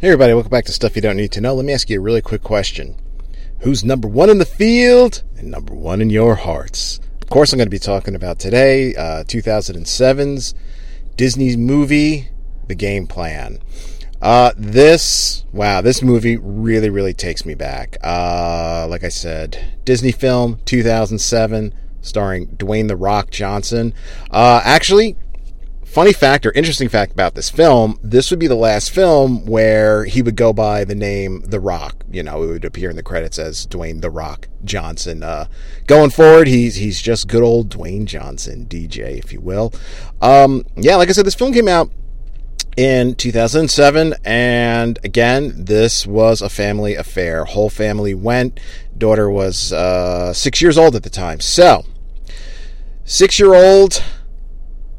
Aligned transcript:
Hey, 0.00 0.06
everybody, 0.08 0.32
welcome 0.32 0.48
back 0.48 0.64
to 0.64 0.72
Stuff 0.72 0.96
You 0.96 1.02
Don't 1.02 1.18
Need 1.18 1.32
to 1.32 1.42
Know. 1.42 1.52
Let 1.52 1.66
me 1.66 1.74
ask 1.74 1.90
you 1.90 1.98
a 1.98 2.02
really 2.02 2.22
quick 2.22 2.42
question 2.42 2.96
Who's 3.58 3.84
number 3.84 4.08
one 4.08 4.30
in 4.30 4.38
the 4.38 4.46
field 4.46 5.22
and 5.36 5.50
number 5.50 5.74
one 5.74 6.00
in 6.00 6.08
your 6.08 6.36
hearts? 6.36 7.00
Of 7.20 7.28
course, 7.28 7.52
I'm 7.52 7.58
going 7.58 7.66
to 7.66 7.70
be 7.70 7.78
talking 7.78 8.14
about 8.14 8.38
today, 8.38 8.94
uh, 8.94 9.24
2007's 9.24 10.54
Disney 11.16 11.54
movie, 11.54 12.30
The 12.66 12.74
Game 12.74 13.08
Plan. 13.08 13.58
Uh, 14.22 14.52
this, 14.56 15.44
wow, 15.52 15.82
this 15.82 16.00
movie 16.00 16.38
really, 16.38 16.88
really 16.88 17.12
takes 17.12 17.44
me 17.44 17.54
back. 17.54 17.98
Uh, 18.02 18.86
like 18.88 19.04
I 19.04 19.10
said, 19.10 19.76
Disney 19.84 20.12
film, 20.12 20.60
2007, 20.64 21.74
starring 22.00 22.46
Dwayne 22.46 22.88
The 22.88 22.96
Rock 22.96 23.28
Johnson. 23.28 23.92
Uh, 24.30 24.62
actually, 24.64 25.18
funny 25.90 26.12
fact 26.12 26.46
or 26.46 26.52
interesting 26.52 26.88
fact 26.88 27.12
about 27.12 27.34
this 27.34 27.50
film, 27.50 27.98
this 28.00 28.30
would 28.30 28.38
be 28.38 28.46
the 28.46 28.54
last 28.54 28.92
film 28.92 29.44
where 29.44 30.04
he 30.04 30.22
would 30.22 30.36
go 30.36 30.52
by 30.52 30.84
the 30.84 30.94
name 30.94 31.42
The 31.44 31.58
Rock. 31.58 32.04
You 32.10 32.22
know, 32.22 32.44
it 32.44 32.46
would 32.46 32.64
appear 32.64 32.90
in 32.90 32.96
the 32.96 33.02
credits 33.02 33.38
as 33.40 33.66
Dwayne 33.66 34.00
The 34.00 34.10
Rock 34.10 34.46
Johnson. 34.64 35.24
Uh, 35.24 35.46
going 35.88 36.10
forward, 36.10 36.46
he's 36.46 36.76
he's 36.76 37.02
just 37.02 37.26
good 37.26 37.42
old 37.42 37.70
Dwayne 37.70 38.04
Johnson, 38.04 38.66
DJ, 38.66 39.18
if 39.18 39.32
you 39.32 39.40
will. 39.40 39.72
Um, 40.22 40.64
yeah, 40.76 40.94
like 40.94 41.08
I 41.08 41.12
said, 41.12 41.26
this 41.26 41.34
film 41.34 41.52
came 41.52 41.68
out 41.68 41.90
in 42.76 43.16
2007 43.16 44.14
and 44.24 44.98
again 45.02 45.52
this 45.64 46.06
was 46.06 46.40
a 46.40 46.48
family 46.48 46.94
affair 46.94 47.44
whole 47.44 47.68
family 47.68 48.14
went 48.14 48.60
daughter 48.96 49.28
was 49.28 49.72
uh, 49.72 50.32
six 50.32 50.62
years 50.62 50.78
old 50.78 50.94
at 50.94 51.02
the 51.02 51.10
time 51.10 51.40
so 51.40 51.84
six 53.04 53.40
year 53.40 53.54
old 53.54 54.00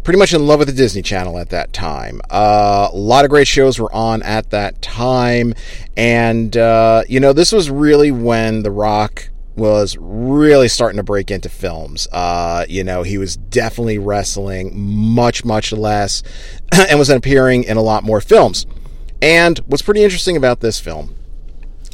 pretty 0.04 0.18
much 0.18 0.34
in 0.34 0.46
love 0.46 0.60
with 0.60 0.68
the 0.68 0.74
Disney 0.74 1.02
Channel 1.02 1.38
at 1.38 1.50
that 1.50 1.74
time. 1.74 2.22
Uh, 2.30 2.90
a 2.92 2.96
lot 2.96 3.24
of 3.24 3.30
great 3.30 3.48
shows 3.48 3.80
were 3.80 3.94
on 3.94 4.24
at 4.24 4.50
that 4.50 4.82
time. 4.82 5.54
And, 5.96 6.56
uh, 6.58 7.04
you 7.08 7.20
know, 7.20 7.34
this 7.34 7.52
was 7.52 7.70
really 7.70 8.12
when 8.12 8.64
The 8.64 8.72
Rock 8.72 9.30
was 9.56 9.98
really 10.00 10.68
starting 10.68 10.98
to 10.98 11.04
break 11.04 11.30
into 11.30 11.50
films. 11.50 12.08
Uh, 12.12 12.66
you 12.68 12.84
know, 12.84 13.04
he 13.04 13.18
was 13.18 13.38
definitely 13.38 13.98
wrestling 13.98 14.72
much, 14.76 15.46
much 15.46 15.72
less 15.72 16.24
and 16.72 16.98
was 16.98 17.10
appearing 17.10 17.64
in 17.66 17.78
a 17.78 17.82
lot 17.82 18.04
more 18.04 18.22
films. 18.22 18.66
And 19.22 19.60
what's 19.68 19.84
pretty 19.84 20.04
interesting 20.04 20.36
about 20.36 20.62
this 20.62 20.80
film, 20.80 21.16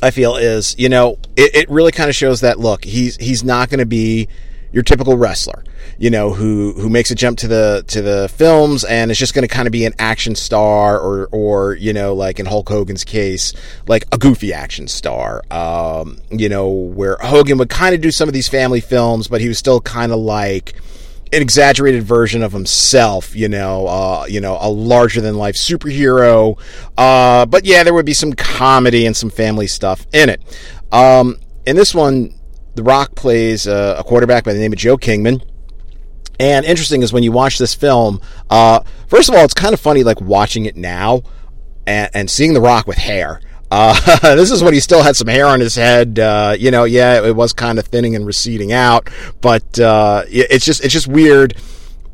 I 0.02 0.11
feel, 0.11 0.38
is, 0.38 0.75
you 0.77 0.88
know, 0.88 1.17
it, 1.36 1.53
it 1.55 1.69
really 1.69 1.92
kind 1.92 2.09
of 2.09 2.16
shows 2.16 2.42
that 2.42 2.58
look, 2.58 2.86
he's 2.86 3.17
he's 3.17 3.44
not 3.44 3.69
going 3.69 3.80
to 3.80 3.86
be 3.86 4.30
your 4.72 4.84
typical 4.84 5.18
wrestler, 5.18 5.64
you 5.98 6.10
know, 6.10 6.34
who 6.34 6.73
who 6.73 6.90
makes 6.90 7.12
a 7.12 7.16
jump 7.16 7.38
to 7.40 7.48
the 7.48 7.84
to 7.88 8.02
the 8.02 8.30
films 8.30 8.84
and 8.84 9.12
is 9.12 9.18
just 9.18 9.34
going 9.34 9.48
to 9.48 9.54
kind 9.54 9.68
of 9.68 9.72
be 9.72 9.86
an 9.86 9.94
action 10.00 10.36
star 10.36 11.00
or 11.00 11.28
or 11.32 11.76
you 11.76 11.94
know, 11.94 12.14
like 12.14 12.40
in 12.40 12.46
Hulk 12.46 12.70
Hogan's 12.70 13.04
case, 13.04 13.54
like 13.88 14.06
a 14.12 14.18
goofy 14.18 14.54
action 14.54 14.88
star. 14.88 15.44
Um, 15.52 16.20
you 16.32 16.50
know, 16.50 16.70
where 16.70 17.18
Hogan 17.22 17.58
would 17.58 17.70
kind 17.70 17.95
of 17.95 18.02
do 18.02 18.12
some 18.12 18.28
of 18.28 18.34
these 18.34 18.48
family 18.48 18.82
films, 18.82 19.28
but 19.28 19.42
he 19.42 19.48
was 19.48 19.58
still 19.58 19.82
kind 19.82 20.12
of 20.12 20.20
like 20.20 20.76
an 21.34 21.42
exaggerated 21.42 22.04
version 22.04 22.42
of 22.42 22.54
himself, 22.54 23.36
you 23.36 23.50
know, 23.50 23.88
uh, 23.88 24.26
you 24.30 24.40
know, 24.40 24.58
a 24.62 24.70
larger 24.70 25.22
than 25.22 25.36
life 25.36 25.56
superhero. 25.56 26.58
Uh, 26.98 27.45
but 27.45 27.66
yeah, 27.66 27.84
there 27.84 27.94
would 27.94 28.06
be 28.06 28.14
some 28.14 28.34
comedy 28.34 29.06
and 29.06 29.16
some 29.16 29.30
family 29.30 29.68
stuff 29.68 30.06
in 30.14 30.30
it. 30.30 30.42
Um, 30.92 31.38
in 31.66 31.76
this 31.76 31.94
one, 31.94 32.34
the 32.78 32.83
Rock 32.83 33.16
plays 33.16 33.67
a, 33.67 33.97
a 34.00 34.03
quarterback 34.03 34.44
by 34.45 34.53
the 34.53 34.59
name 34.59 34.72
of 34.72 34.78
Joe 34.78 34.97
Kingman. 34.97 35.42
And 36.39 36.64
interesting 36.66 37.02
is 37.02 37.11
when 37.11 37.23
you 37.23 37.31
watch 37.31 37.58
this 37.58 37.73
film, 37.73 38.22
uh, 38.50 38.81
first 39.08 39.28
of 39.28 39.36
all, 39.36 39.44
it's 39.44 39.56
kind 39.56 39.73
of 39.73 39.80
funny 39.80 40.03
like 40.03 40.22
watching 40.22 40.66
it 40.66 40.78
now 40.78 41.23
and, 41.88 42.09
and 42.14 42.30
seeing 42.30 42.53
The 42.53 42.61
Rock 42.61 42.86
with 42.86 43.00
hair. 43.00 43.42
Uh, 43.72 44.20
this 44.36 44.52
is 44.52 44.64
when 44.64 44.75
he 44.75 44.80
still 44.80 45.02
had 45.02 45.16
some 45.16 45.28
hair 45.28 45.48
on 45.48 45.59
his 45.59 45.75
head. 45.75 46.20
Uh, 46.20 46.55
you 46.58 46.70
know, 46.70 46.83
yeah, 46.83 47.25
it 47.25 47.36
was 47.36 47.52
kind 47.52 47.80
of 47.80 47.88
thinning 47.88 48.16
and 48.16 48.28
receding 48.28 48.72
out, 48.72 49.09
but 49.42 49.80
uh, 49.80 50.23
it's 50.27 50.64
just 50.64 50.83
it's 50.86 50.94
just 50.94 51.08
weird 51.08 51.58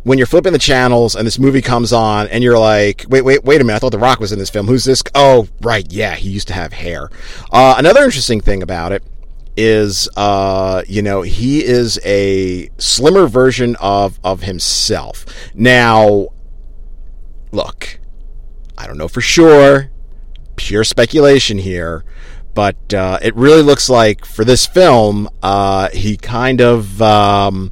when 0.03 0.17
you're 0.17 0.27
flipping 0.27 0.53
the 0.53 0.59
channels 0.59 1.15
and 1.15 1.27
this 1.27 1.39
movie 1.39 1.61
comes 1.61 1.91
on 1.91 2.27
and 2.27 2.43
you're 2.43 2.59
like, 2.59 3.05
wait, 3.09 3.21
wait, 3.21 3.43
wait 3.43 3.61
a 3.61 3.63
minute, 3.63 3.77
I 3.77 3.79
thought 3.79 3.91
The 3.91 3.99
Rock 3.99 4.19
was 4.19 4.31
in 4.31 4.39
this 4.39 4.49
film. 4.49 4.67
Who's 4.67 4.83
this? 4.83 5.03
Oh, 5.15 5.47
right, 5.61 5.85
yeah, 5.91 6.15
he 6.15 6.29
used 6.29 6.47
to 6.47 6.53
have 6.53 6.73
hair. 6.73 7.09
Uh, 7.51 7.75
another 7.77 8.03
interesting 8.03 8.41
thing 8.41 8.63
about 8.63 8.91
it 8.91 9.03
is 9.55 10.09
uh 10.17 10.81
you 10.87 11.01
know 11.01 11.21
he 11.21 11.63
is 11.63 11.99
a 12.03 12.69
slimmer 12.77 13.27
version 13.27 13.75
of 13.79 14.19
of 14.23 14.43
himself 14.43 15.25
now 15.53 16.27
look 17.51 17.99
i 18.77 18.87
don't 18.87 18.97
know 18.97 19.07
for 19.07 19.21
sure 19.21 19.89
pure 20.55 20.83
speculation 20.83 21.57
here 21.57 22.03
but 22.53 22.93
uh, 22.93 23.17
it 23.21 23.35
really 23.35 23.63
looks 23.63 23.89
like 23.89 24.25
for 24.25 24.45
this 24.45 24.65
film 24.65 25.27
uh, 25.41 25.89
he 25.89 26.15
kind 26.15 26.61
of 26.61 27.01
um, 27.01 27.71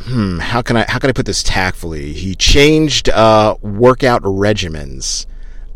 hmm, 0.00 0.38
how 0.38 0.62
can 0.62 0.76
I 0.76 0.86
how 0.88 0.98
can 0.98 1.10
I 1.10 1.12
put 1.12 1.26
this 1.26 1.42
tactfully? 1.42 2.12
He 2.12 2.34
changed 2.34 3.08
uh, 3.08 3.56
workout 3.60 4.22
regimens 4.22 5.26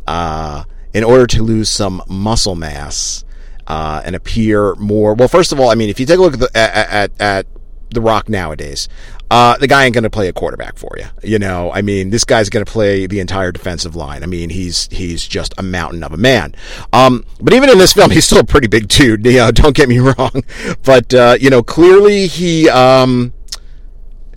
uh, 0.07 0.65
in 0.95 1.05
order 1.05 1.27
to 1.29 1.43
lose 1.43 1.69
some 1.69 2.03
muscle 2.09 2.55
mass 2.55 3.25
uh, 3.71 4.03
and 4.05 4.17
appear 4.17 4.75
more. 4.75 5.15
Well, 5.15 5.29
first 5.29 5.53
of 5.53 5.61
all, 5.61 5.71
I 5.71 5.77
mean, 5.77 5.91
if 5.91 6.01
you 6.01 6.07
take 6.07 6.19
a 6.19 6.23
look 6.23 6.35
at 6.35 6.41
the, 6.41 6.51
at, 6.57 6.89
at, 6.89 7.21
at 7.21 7.47
the 7.91 8.01
Rock 8.01 8.29
nowadays, 8.29 8.89
uh, 9.31 9.57
the 9.59 9.69
guy 9.69 9.85
ain't 9.85 9.95
going 9.95 10.03
to 10.03 10.11
play 10.11 10.27
a 10.27 10.33
quarterback 10.33 10.77
for 10.77 10.97
you. 10.99 11.05
You 11.23 11.39
know, 11.39 11.71
I 11.73 11.81
mean, 11.81 12.11
this 12.11 12.25
guy's 12.25 12.49
going 12.49 12.65
to 12.65 12.71
play 12.71 13.07
the 13.07 13.21
entire 13.21 13.53
defensive 13.53 13.95
line. 13.95 14.25
I 14.25 14.27
mean, 14.27 14.51
he's 14.51 14.89
he's 14.91 15.25
just 15.25 15.55
a 15.57 15.63
mountain 15.63 16.03
of 16.03 16.13
a 16.13 16.17
man. 16.17 16.57
Um, 16.93 17.25
but 17.41 17.53
even 17.53 17.71
in 17.71 17.79
this 17.79 17.93
film, 17.93 18.11
he's 18.11 18.25
still 18.25 18.41
a 18.41 18.45
pretty 18.45 18.67
big 18.67 18.89
dude. 18.89 19.25
You 19.25 19.35
know, 19.35 19.53
don't 19.53 19.77
get 19.77 19.89
me 19.89 19.99
wrong. 20.01 20.43
But 20.85 21.15
uh, 21.15 21.37
you 21.41 21.49
know, 21.49 21.63
clearly 21.63 22.27
he 22.27 22.69
um, 22.69 23.33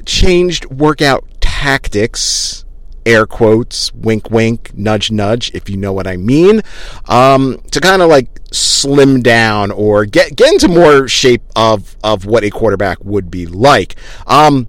changed 0.05 0.65
workout 0.65 1.25
tactics 1.41 2.62
air 3.05 3.25
quotes, 3.25 3.93
wink, 3.93 4.29
wink, 4.29 4.71
nudge, 4.75 5.11
nudge, 5.11 5.53
if 5.53 5.69
you 5.69 5.77
know 5.77 5.93
what 5.93 6.07
I 6.07 6.17
mean, 6.17 6.61
um, 7.07 7.61
to 7.71 7.79
kind 7.79 8.01
of 8.01 8.09
like 8.09 8.27
slim 8.51 9.21
down 9.21 9.71
or 9.71 10.05
get 10.05 10.35
get 10.35 10.53
into 10.53 10.67
more 10.67 11.07
shape 11.07 11.43
of 11.55 11.95
of 12.03 12.25
what 12.25 12.43
a 12.43 12.49
quarterback 12.49 13.03
would 13.03 13.31
be 13.31 13.45
like. 13.45 13.95
Um, 14.27 14.67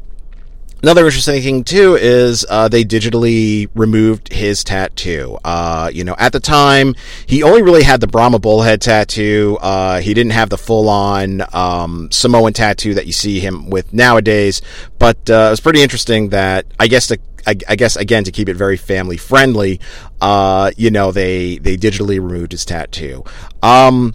Another 0.84 1.06
interesting 1.06 1.40
thing 1.40 1.64
too 1.64 1.96
is 1.96 2.44
uh, 2.50 2.68
they 2.68 2.84
digitally 2.84 3.70
removed 3.74 4.30
his 4.30 4.62
tattoo. 4.62 5.38
Uh, 5.42 5.90
you 5.90 6.04
know, 6.04 6.14
at 6.18 6.32
the 6.32 6.40
time 6.40 6.94
he 7.26 7.42
only 7.42 7.62
really 7.62 7.82
had 7.82 8.02
the 8.02 8.06
Brahma 8.06 8.38
bullhead 8.38 8.82
tattoo. 8.82 9.56
Uh, 9.62 10.00
he 10.00 10.12
didn't 10.12 10.32
have 10.32 10.50
the 10.50 10.58
full-on 10.58 11.42
um, 11.54 12.10
Samoan 12.10 12.52
tattoo 12.52 12.92
that 12.92 13.06
you 13.06 13.14
see 13.14 13.40
him 13.40 13.70
with 13.70 13.94
nowadays. 13.94 14.60
But 14.98 15.30
uh, 15.30 15.46
it 15.46 15.50
was 15.52 15.60
pretty 15.60 15.80
interesting 15.80 16.28
that 16.28 16.66
I 16.78 16.88
guess 16.88 17.08
the 17.08 17.18
I, 17.46 17.56
I, 17.68 17.76
guess 17.76 17.96
again 17.96 18.24
to 18.24 18.32
keep 18.32 18.48
it 18.48 18.54
very 18.54 18.76
family 18.76 19.16
friendly, 19.16 19.80
uh, 20.20 20.70
you 20.76 20.90
know, 20.90 21.12
they 21.12 21.58
they 21.58 21.76
digitally 21.76 22.22
removed 22.22 22.52
his 22.52 22.64
tattoo. 22.64 23.24
Um, 23.62 24.14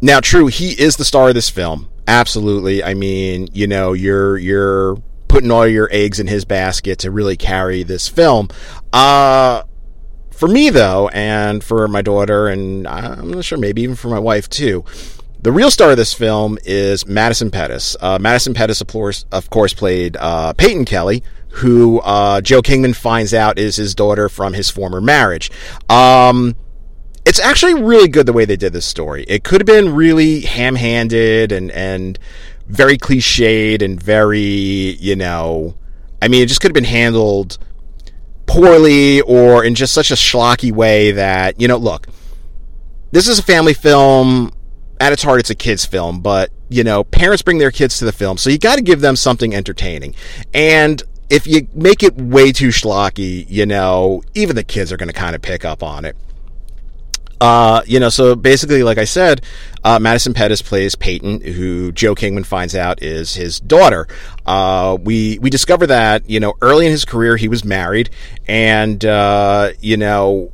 now, 0.00 0.20
true, 0.20 0.46
he 0.46 0.70
is 0.70 0.96
the 0.96 1.04
star 1.04 1.28
of 1.28 1.34
this 1.34 1.50
film. 1.50 1.88
Absolutely. 2.08 2.84
I 2.84 2.94
mean, 2.94 3.48
you 3.52 3.66
know, 3.66 3.92
you're 3.92 4.36
you're 4.38 4.96
putting 5.28 5.50
all 5.50 5.66
your 5.66 5.88
eggs 5.90 6.20
in 6.20 6.26
his 6.26 6.44
basket 6.44 7.00
to 7.00 7.10
really 7.10 7.36
carry 7.36 7.82
this 7.82 8.08
film. 8.08 8.48
Uh, 8.92 9.62
for 10.30 10.48
me 10.48 10.70
though, 10.70 11.08
and 11.08 11.64
for 11.64 11.88
my 11.88 12.02
daughter, 12.02 12.48
and 12.48 12.86
I'm 12.86 13.30
not 13.30 13.44
sure, 13.44 13.58
maybe 13.58 13.82
even 13.82 13.96
for 13.96 14.08
my 14.08 14.18
wife 14.18 14.48
too. 14.48 14.84
The 15.40 15.52
real 15.52 15.70
star 15.70 15.92
of 15.92 15.96
this 15.96 16.12
film 16.12 16.58
is 16.64 17.06
Madison 17.06 17.50
Pettis. 17.50 17.96
Uh, 18.00 18.18
Madison 18.20 18.52
Pettis, 18.52 18.80
of 18.80 18.88
course, 18.88 19.24
of 19.32 19.48
course 19.50 19.72
played 19.72 20.16
uh, 20.16 20.52
Peyton 20.54 20.84
Kelly, 20.84 21.22
who 21.56 22.00
uh, 22.00 22.40
Joe 22.40 22.60
Kingman 22.60 22.94
finds 22.94 23.32
out 23.32 23.58
is 23.58 23.76
his 23.76 23.94
daughter 23.94 24.28
from 24.28 24.52
his 24.52 24.68
former 24.68 25.00
marriage. 25.00 25.50
Um, 25.88 26.54
it's 27.24 27.40
actually 27.40 27.74
really 27.82 28.08
good 28.08 28.26
the 28.26 28.32
way 28.32 28.44
they 28.44 28.56
did 28.56 28.72
this 28.72 28.84
story. 28.84 29.24
It 29.26 29.42
could 29.42 29.60
have 29.60 29.66
been 29.66 29.94
really 29.94 30.42
ham-handed 30.42 31.52
and 31.52 31.70
and 31.70 32.18
very 32.68 32.98
cliched 32.98 33.80
and 33.82 34.02
very, 34.02 34.40
you 34.40 35.16
know, 35.16 35.76
I 36.20 36.28
mean, 36.28 36.42
it 36.42 36.46
just 36.46 36.60
could 36.60 36.70
have 36.70 36.74
been 36.74 36.84
handled 36.84 37.58
poorly 38.46 39.20
or 39.22 39.64
in 39.64 39.74
just 39.74 39.92
such 39.94 40.10
a 40.10 40.14
schlocky 40.14 40.72
way 40.72 41.12
that, 41.12 41.60
you 41.60 41.68
know, 41.68 41.76
look, 41.76 42.06
this 43.12 43.28
is 43.28 43.38
a 43.38 43.42
family 43.42 43.74
film. 43.74 44.52
At 44.98 45.12
its 45.12 45.22
heart, 45.22 45.40
it's 45.40 45.50
a 45.50 45.54
kids' 45.54 45.84
film, 45.84 46.20
but, 46.20 46.50
you 46.70 46.82
know, 46.82 47.04
parents 47.04 47.42
bring 47.42 47.58
their 47.58 47.70
kids 47.70 47.98
to 47.98 48.06
the 48.06 48.12
film, 48.12 48.38
so 48.38 48.48
you 48.48 48.56
got 48.56 48.76
to 48.76 48.82
give 48.82 49.02
them 49.02 49.14
something 49.14 49.54
entertaining. 49.54 50.14
And 50.54 51.02
if 51.28 51.46
you 51.46 51.66
make 51.74 52.02
it 52.02 52.14
way 52.16 52.52
too 52.52 52.68
schlocky, 52.68 53.46
you 53.48 53.66
know, 53.66 54.22
even 54.34 54.56
the 54.56 54.64
kids 54.64 54.92
are 54.92 54.96
going 54.96 55.08
to 55.08 55.14
kind 55.14 55.34
of 55.34 55.42
pick 55.42 55.64
up 55.64 55.82
on 55.82 56.04
it. 56.04 56.16
Uh, 57.38 57.82
you 57.86 58.00
know, 58.00 58.08
so 58.08 58.34
basically, 58.34 58.82
like 58.82 58.96
I 58.96 59.04
said, 59.04 59.42
uh, 59.84 59.98
Madison 59.98 60.32
Pettis 60.32 60.62
plays 60.62 60.94
Peyton, 60.94 61.42
who 61.42 61.92
Joe 61.92 62.14
Kingman 62.14 62.44
finds 62.44 62.74
out 62.74 63.02
is 63.02 63.34
his 63.34 63.60
daughter. 63.60 64.08
Uh, 64.46 64.96
we 64.98 65.38
we 65.40 65.50
discover 65.50 65.86
that 65.88 66.28
you 66.30 66.40
know 66.40 66.54
early 66.62 66.86
in 66.86 66.92
his 66.92 67.04
career 67.04 67.36
he 67.36 67.48
was 67.48 67.62
married, 67.62 68.08
and 68.48 69.04
uh, 69.04 69.72
you 69.80 69.98
know 69.98 70.50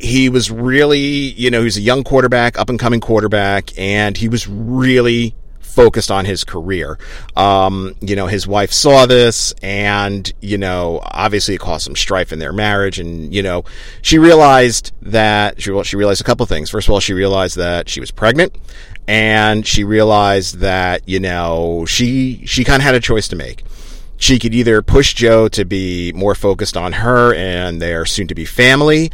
he 0.00 0.28
was 0.28 0.50
really, 0.50 0.98
you 0.98 1.50
know, 1.50 1.58
he 1.58 1.64
was 1.64 1.76
a 1.76 1.82
young 1.82 2.04
quarterback, 2.04 2.58
up 2.58 2.68
and 2.68 2.78
coming 2.78 3.00
quarterback, 3.00 3.76
and 3.78 4.16
he 4.16 4.28
was 4.28 4.46
really 4.46 5.34
focused 5.78 6.10
on 6.10 6.24
his 6.24 6.42
career. 6.42 6.98
Um, 7.36 7.94
you 8.00 8.16
know, 8.16 8.26
his 8.26 8.48
wife 8.48 8.72
saw 8.72 9.06
this 9.06 9.54
and, 9.62 10.32
you 10.40 10.58
know, 10.58 10.98
obviously 11.04 11.54
it 11.54 11.60
caused 11.60 11.84
some 11.84 11.94
strife 11.94 12.32
in 12.32 12.40
their 12.40 12.52
marriage. 12.52 12.98
And, 12.98 13.32
you 13.32 13.44
know, 13.44 13.62
she 14.02 14.18
realized 14.18 14.90
that, 15.02 15.62
she, 15.62 15.70
well, 15.70 15.84
she 15.84 15.94
realized 15.94 16.20
a 16.20 16.24
couple 16.24 16.44
things. 16.46 16.68
First 16.68 16.88
of 16.88 16.94
all, 16.94 16.98
she 16.98 17.12
realized 17.12 17.56
that 17.58 17.88
she 17.88 18.00
was 18.00 18.10
pregnant 18.10 18.56
and 19.06 19.64
she 19.64 19.84
realized 19.84 20.58
that, 20.58 21.08
you 21.08 21.20
know, 21.20 21.84
she, 21.86 22.44
she 22.44 22.64
kind 22.64 22.80
of 22.80 22.84
had 22.84 22.96
a 22.96 23.00
choice 23.00 23.28
to 23.28 23.36
make 23.36 23.62
she 24.20 24.40
could 24.40 24.52
either 24.52 24.82
push 24.82 25.14
Joe 25.14 25.46
to 25.46 25.64
be 25.64 26.12
more 26.12 26.34
focused 26.34 26.76
on 26.76 26.92
her 26.94 27.32
and 27.34 27.80
their 27.80 28.04
soon 28.04 28.26
to 28.26 28.34
be 28.34 28.44
family, 28.44 29.12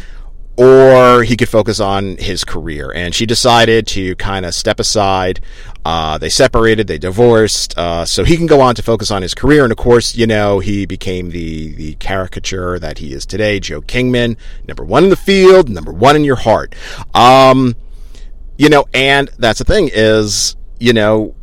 or 0.56 1.22
he 1.24 1.36
could 1.36 1.48
focus 1.48 1.80
on 1.80 2.16
his 2.16 2.44
career. 2.44 2.92
And 2.94 3.14
she 3.14 3.26
decided 3.26 3.86
to 3.88 4.14
kind 4.16 4.46
of 4.46 4.54
step 4.54 4.78
aside. 4.78 5.40
Uh, 5.84 6.16
they 6.18 6.28
separated, 6.28 6.86
they 6.86 6.98
divorced, 6.98 7.76
uh, 7.76 8.04
so 8.04 8.24
he 8.24 8.36
can 8.36 8.46
go 8.46 8.60
on 8.60 8.74
to 8.76 8.82
focus 8.82 9.10
on 9.10 9.22
his 9.22 9.34
career. 9.34 9.64
And 9.64 9.72
of 9.72 9.78
course, 9.78 10.14
you 10.14 10.26
know, 10.26 10.60
he 10.60 10.86
became 10.86 11.30
the, 11.30 11.74
the 11.74 11.94
caricature 11.96 12.78
that 12.78 12.98
he 12.98 13.12
is 13.12 13.26
today, 13.26 13.60
Joe 13.60 13.80
Kingman, 13.80 14.36
number 14.66 14.84
one 14.84 15.04
in 15.04 15.10
the 15.10 15.16
field, 15.16 15.68
number 15.68 15.92
one 15.92 16.16
in 16.16 16.24
your 16.24 16.36
heart. 16.36 16.74
Um, 17.14 17.74
you 18.56 18.68
know, 18.68 18.86
and 18.94 19.28
that's 19.38 19.58
the 19.58 19.64
thing 19.64 19.90
is, 19.92 20.56
you 20.78 20.92
know, 20.92 21.34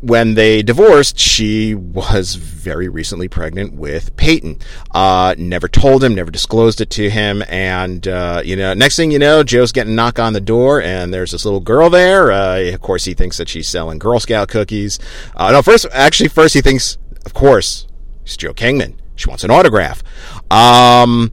when 0.00 0.34
they 0.34 0.62
divorced, 0.62 1.18
she 1.18 1.74
was 1.74 2.34
very 2.34 2.88
recently 2.88 3.28
pregnant 3.28 3.74
with 3.74 4.16
Peyton. 4.16 4.58
Uh, 4.90 5.34
never 5.36 5.68
told 5.68 6.02
him, 6.02 6.14
never 6.14 6.30
disclosed 6.30 6.80
it 6.80 6.90
to 6.90 7.10
him. 7.10 7.42
And, 7.48 8.08
uh, 8.08 8.42
you 8.44 8.56
know, 8.56 8.72
next 8.72 8.96
thing 8.96 9.10
you 9.10 9.18
know, 9.18 9.42
Joe's 9.42 9.72
getting 9.72 9.92
a 9.92 9.96
knock 9.96 10.18
on 10.18 10.32
the 10.32 10.40
door 10.40 10.80
and 10.80 11.12
there's 11.12 11.32
this 11.32 11.44
little 11.44 11.60
girl 11.60 11.90
there. 11.90 12.32
Uh, 12.32 12.60
of 12.72 12.80
course, 12.80 13.04
he 13.04 13.14
thinks 13.14 13.36
that 13.36 13.48
she's 13.48 13.68
selling 13.68 13.98
Girl 13.98 14.18
Scout 14.20 14.48
cookies. 14.48 14.98
Uh, 15.36 15.52
no, 15.52 15.62
first, 15.62 15.86
actually, 15.92 16.28
first 16.28 16.54
he 16.54 16.62
thinks, 16.62 16.96
of 17.26 17.34
course, 17.34 17.86
it's 18.22 18.36
Joe 18.36 18.54
Kingman. 18.54 19.00
She 19.16 19.28
wants 19.28 19.44
an 19.44 19.50
autograph. 19.50 20.02
Um, 20.50 21.30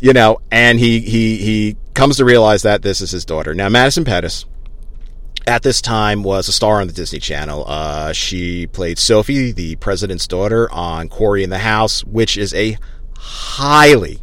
you 0.00 0.12
know, 0.12 0.40
and 0.50 0.80
he, 0.80 1.00
he, 1.00 1.36
he 1.36 1.76
comes 1.94 2.16
to 2.16 2.24
realize 2.24 2.62
that 2.62 2.82
this 2.82 3.00
is 3.00 3.12
his 3.12 3.24
daughter. 3.24 3.54
Now, 3.54 3.68
Madison 3.68 4.04
Pettis, 4.04 4.46
at 5.46 5.62
this 5.62 5.80
time 5.80 6.22
was 6.22 6.48
a 6.48 6.52
star 6.52 6.80
on 6.80 6.86
the 6.86 6.92
Disney 6.92 7.18
Channel. 7.18 7.64
Uh, 7.66 8.12
she 8.12 8.66
played 8.66 8.98
Sophie, 8.98 9.52
the 9.52 9.76
president's 9.76 10.26
daughter, 10.26 10.70
on 10.72 11.08
Cory 11.08 11.42
in 11.42 11.50
the 11.50 11.58
House, 11.58 12.04
which 12.04 12.36
is 12.36 12.54
a 12.54 12.78
highly, 13.16 14.18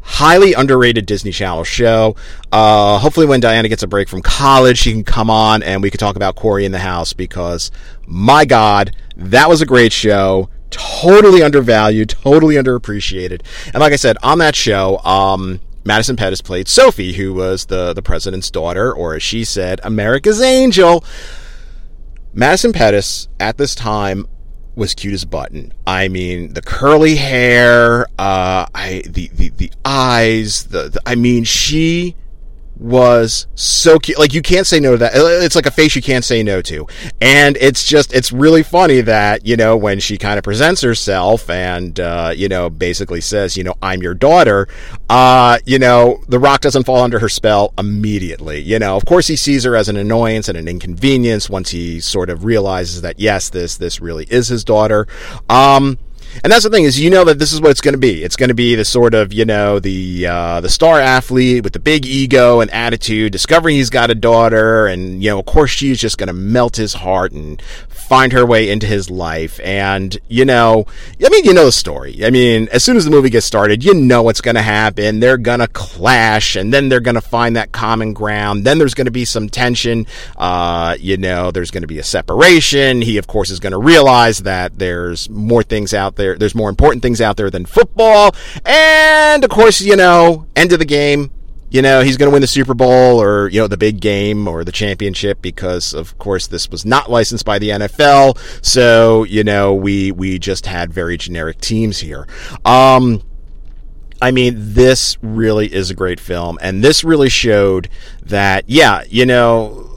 highly 0.00 0.52
underrated 0.52 1.06
Disney 1.06 1.32
Channel 1.32 1.64
show. 1.64 2.16
Uh, 2.52 2.98
hopefully, 2.98 3.26
when 3.26 3.40
Diana 3.40 3.68
gets 3.68 3.82
a 3.82 3.86
break 3.86 4.08
from 4.08 4.22
college, 4.22 4.78
she 4.78 4.92
can 4.92 5.04
come 5.04 5.30
on 5.30 5.62
and 5.62 5.82
we 5.82 5.90
can 5.90 5.98
talk 5.98 6.16
about 6.16 6.36
Cory 6.36 6.64
in 6.64 6.72
the 6.72 6.78
House 6.78 7.12
because, 7.12 7.70
my 8.06 8.44
God, 8.44 8.94
that 9.16 9.48
was 9.48 9.62
a 9.62 9.66
great 9.66 9.92
show. 9.92 10.48
Totally 10.70 11.42
undervalued, 11.42 12.10
totally 12.10 12.54
underappreciated. 12.54 13.42
And 13.66 13.80
like 13.80 13.92
I 13.92 13.96
said, 13.96 14.16
on 14.22 14.38
that 14.38 14.54
show, 14.54 14.98
um, 14.98 15.60
Madison 15.84 16.16
Pettis 16.16 16.40
played 16.40 16.68
Sophie, 16.68 17.14
who 17.14 17.32
was 17.32 17.66
the, 17.66 17.92
the 17.92 18.02
president's 18.02 18.50
daughter, 18.50 18.92
or 18.92 19.14
as 19.14 19.22
she 19.22 19.44
said, 19.44 19.80
America's 19.82 20.40
angel. 20.40 21.04
Madison 22.32 22.72
Pettis, 22.72 23.28
at 23.38 23.56
this 23.56 23.74
time, 23.74 24.26
was 24.76 24.94
cute 24.94 25.14
as 25.14 25.24
button. 25.24 25.72
I 25.86 26.08
mean, 26.08 26.54
the 26.54 26.62
curly 26.62 27.16
hair, 27.16 28.06
uh, 28.18 28.66
I 28.74 29.02
the 29.06 29.28
the, 29.28 29.48
the 29.50 29.72
eyes, 29.84 30.64
the, 30.64 30.90
the 30.90 31.00
I 31.06 31.16
mean, 31.16 31.44
she 31.44 32.14
was 32.80 33.46
so 33.54 33.98
cute. 33.98 34.18
Like 34.18 34.32
you 34.32 34.40
can't 34.40 34.66
say 34.66 34.80
no 34.80 34.92
to 34.92 34.96
that. 34.98 35.12
It's 35.14 35.54
like 35.54 35.66
a 35.66 35.70
face 35.70 35.94
you 35.94 36.02
can't 36.02 36.24
say 36.24 36.42
no 36.42 36.62
to. 36.62 36.86
And 37.20 37.58
it's 37.60 37.84
just, 37.84 38.12
it's 38.14 38.32
really 38.32 38.62
funny 38.62 39.02
that, 39.02 39.46
you 39.46 39.56
know, 39.56 39.76
when 39.76 40.00
she 40.00 40.16
kind 40.16 40.38
of 40.38 40.44
presents 40.44 40.80
herself 40.80 41.50
and, 41.50 42.00
uh, 42.00 42.32
you 42.34 42.48
know, 42.48 42.70
basically 42.70 43.20
says, 43.20 43.56
you 43.56 43.64
know, 43.64 43.74
I'm 43.82 44.02
your 44.02 44.14
daughter, 44.14 44.66
uh, 45.10 45.58
you 45.66 45.78
know, 45.78 46.24
The 46.28 46.38
Rock 46.38 46.62
doesn't 46.62 46.84
fall 46.84 47.02
under 47.02 47.18
her 47.18 47.28
spell 47.28 47.74
immediately. 47.76 48.60
You 48.60 48.78
know, 48.78 48.96
of 48.96 49.04
course 49.04 49.26
he 49.26 49.36
sees 49.36 49.64
her 49.64 49.76
as 49.76 49.90
an 49.90 49.96
annoyance 49.96 50.48
and 50.48 50.56
an 50.56 50.66
inconvenience 50.66 51.50
once 51.50 51.70
he 51.70 52.00
sort 52.00 52.30
of 52.30 52.44
realizes 52.44 53.02
that, 53.02 53.20
yes, 53.20 53.50
this, 53.50 53.76
this 53.76 54.00
really 54.00 54.24
is 54.30 54.48
his 54.48 54.64
daughter. 54.64 55.06
Um, 55.50 55.98
and 56.42 56.52
that's 56.52 56.64
the 56.64 56.70
thing 56.70 56.84
is, 56.84 57.00
you 57.00 57.10
know 57.10 57.24
that 57.24 57.38
this 57.38 57.52
is 57.52 57.60
what 57.60 57.70
it's 57.70 57.80
going 57.80 57.94
to 57.94 57.98
be. 57.98 58.22
It's 58.22 58.36
going 58.36 58.48
to 58.48 58.54
be 58.54 58.74
the 58.74 58.84
sort 58.84 59.14
of, 59.14 59.32
you 59.32 59.44
know, 59.44 59.78
the 59.78 60.26
uh, 60.26 60.60
the 60.60 60.68
star 60.68 61.00
athlete 61.00 61.64
with 61.64 61.72
the 61.72 61.78
big 61.78 62.06
ego 62.06 62.60
and 62.60 62.70
attitude, 62.70 63.32
discovering 63.32 63.76
he's 63.76 63.90
got 63.90 64.10
a 64.10 64.14
daughter, 64.14 64.86
and 64.86 65.22
you 65.22 65.30
know, 65.30 65.38
of 65.40 65.46
course, 65.46 65.70
she's 65.70 66.00
just 66.00 66.18
going 66.18 66.28
to 66.28 66.32
melt 66.32 66.76
his 66.76 66.94
heart 66.94 67.32
and 67.32 67.60
find 67.88 68.32
her 68.32 68.44
way 68.44 68.68
into 68.68 68.86
his 68.86 69.08
life. 69.08 69.60
And 69.62 70.18
you 70.28 70.44
know, 70.44 70.86
I 71.24 71.28
mean, 71.28 71.44
you 71.44 71.54
know 71.54 71.64
the 71.64 71.72
story. 71.72 72.24
I 72.24 72.30
mean, 72.30 72.68
as 72.72 72.82
soon 72.82 72.96
as 72.96 73.04
the 73.04 73.10
movie 73.10 73.30
gets 73.30 73.46
started, 73.46 73.84
you 73.84 73.94
know 73.94 74.22
what's 74.22 74.40
going 74.40 74.56
to 74.56 74.62
happen. 74.62 75.20
They're 75.20 75.36
going 75.36 75.60
to 75.60 75.68
clash, 75.68 76.56
and 76.56 76.72
then 76.72 76.88
they're 76.88 77.00
going 77.00 77.14
to 77.14 77.20
find 77.20 77.56
that 77.56 77.72
common 77.72 78.12
ground. 78.12 78.64
Then 78.64 78.78
there's 78.78 78.94
going 78.94 79.04
to 79.06 79.10
be 79.10 79.24
some 79.24 79.48
tension. 79.48 80.06
Uh, 80.36 80.96
you 80.98 81.16
know, 81.16 81.50
there's 81.50 81.70
going 81.70 81.82
to 81.82 81.88
be 81.88 81.98
a 81.98 82.04
separation. 82.04 83.02
He, 83.02 83.16
of 83.16 83.26
course, 83.26 83.50
is 83.50 83.60
going 83.60 83.72
to 83.72 83.78
realize 83.78 84.40
that 84.40 84.78
there's 84.78 85.28
more 85.30 85.62
things 85.62 85.94
out 85.94 86.16
there. 86.20 86.36
There's 86.36 86.54
more 86.54 86.68
important 86.68 87.02
things 87.02 87.20
out 87.20 87.36
there 87.36 87.50
than 87.50 87.66
football. 87.66 88.34
And 88.64 89.42
of 89.42 89.50
course, 89.50 89.80
you 89.80 89.96
know, 89.96 90.46
end 90.54 90.72
of 90.72 90.78
the 90.78 90.84
game, 90.84 91.30
you 91.70 91.82
know, 91.82 92.00
he's 92.02 92.16
going 92.16 92.28
to 92.28 92.32
win 92.32 92.40
the 92.40 92.48
Super 92.48 92.74
Bowl 92.74 93.22
or, 93.22 93.48
you 93.48 93.60
know, 93.60 93.68
the 93.68 93.76
big 93.76 94.00
game 94.00 94.48
or 94.48 94.64
the 94.64 94.72
championship 94.72 95.40
because, 95.40 95.94
of 95.94 96.18
course, 96.18 96.48
this 96.48 96.68
was 96.68 96.84
not 96.84 97.08
licensed 97.08 97.44
by 97.44 97.58
the 97.60 97.70
NFL. 97.70 98.38
So, 98.64 99.22
you 99.24 99.44
know, 99.44 99.72
we, 99.74 100.10
we 100.10 100.38
just 100.38 100.66
had 100.66 100.92
very 100.92 101.16
generic 101.16 101.60
teams 101.60 101.98
here. 101.98 102.26
Um, 102.64 103.22
I 104.20 104.32
mean, 104.32 104.54
this 104.56 105.16
really 105.22 105.72
is 105.72 105.90
a 105.90 105.94
great 105.94 106.20
film, 106.20 106.58
and 106.60 106.84
this 106.84 107.04
really 107.04 107.30
showed 107.30 107.88
that, 108.24 108.64
yeah, 108.68 109.02
you 109.08 109.24
know, 109.24 109.89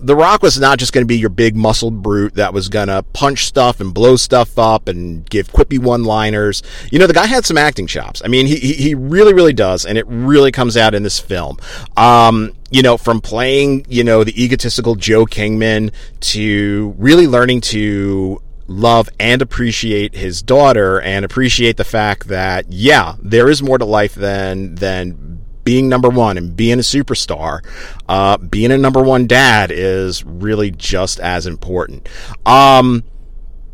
the 0.00 0.16
Rock 0.16 0.42
was 0.42 0.58
not 0.58 0.78
just 0.78 0.92
going 0.92 1.02
to 1.02 1.08
be 1.08 1.18
your 1.18 1.30
big 1.30 1.56
muscled 1.56 2.02
brute 2.02 2.34
that 2.34 2.52
was 2.52 2.68
going 2.68 2.88
to 2.88 3.02
punch 3.12 3.46
stuff 3.46 3.80
and 3.80 3.92
blow 3.92 4.16
stuff 4.16 4.58
up 4.58 4.88
and 4.88 5.28
give 5.28 5.52
quippy 5.52 5.78
one 5.78 6.04
liners. 6.04 6.62
You 6.90 6.98
know, 6.98 7.06
the 7.06 7.14
guy 7.14 7.26
had 7.26 7.44
some 7.44 7.58
acting 7.58 7.86
chops. 7.86 8.22
I 8.24 8.28
mean, 8.28 8.46
he, 8.46 8.56
he 8.56 8.94
really, 8.94 9.34
really 9.34 9.52
does. 9.52 9.84
And 9.84 9.98
it 9.98 10.06
really 10.08 10.52
comes 10.52 10.76
out 10.76 10.94
in 10.94 11.02
this 11.02 11.18
film. 11.18 11.58
Um, 11.96 12.52
you 12.70 12.82
know, 12.82 12.96
from 12.96 13.20
playing, 13.20 13.86
you 13.88 14.04
know, 14.04 14.24
the 14.24 14.42
egotistical 14.42 14.96
Joe 14.96 15.26
Kingman 15.26 15.92
to 16.20 16.94
really 16.98 17.26
learning 17.26 17.60
to 17.62 18.42
love 18.68 19.08
and 19.20 19.42
appreciate 19.42 20.14
his 20.14 20.42
daughter 20.42 21.00
and 21.00 21.24
appreciate 21.24 21.76
the 21.76 21.84
fact 21.84 22.26
that 22.28 22.66
yeah 22.68 23.14
there 23.22 23.48
is 23.48 23.62
more 23.62 23.78
to 23.78 23.84
life 23.84 24.14
than 24.14 24.74
than 24.74 25.35
being 25.66 25.88
number 25.88 26.08
one 26.08 26.38
and 26.38 26.56
being 26.56 26.78
a 26.78 26.82
superstar, 26.82 27.58
uh, 28.08 28.38
being 28.38 28.70
a 28.70 28.78
number 28.78 29.02
one 29.02 29.26
dad 29.26 29.72
is 29.72 30.24
really 30.24 30.70
just 30.70 31.18
as 31.18 31.44
important. 31.44 32.08
Um, 32.46 33.02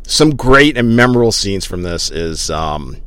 some 0.01 0.35
great 0.35 0.75
and 0.75 0.97
memorable 0.97 1.31
scenes 1.31 1.65
from 1.65 1.83
this 1.83 2.09
is, 2.09 2.49
um, 2.49 2.97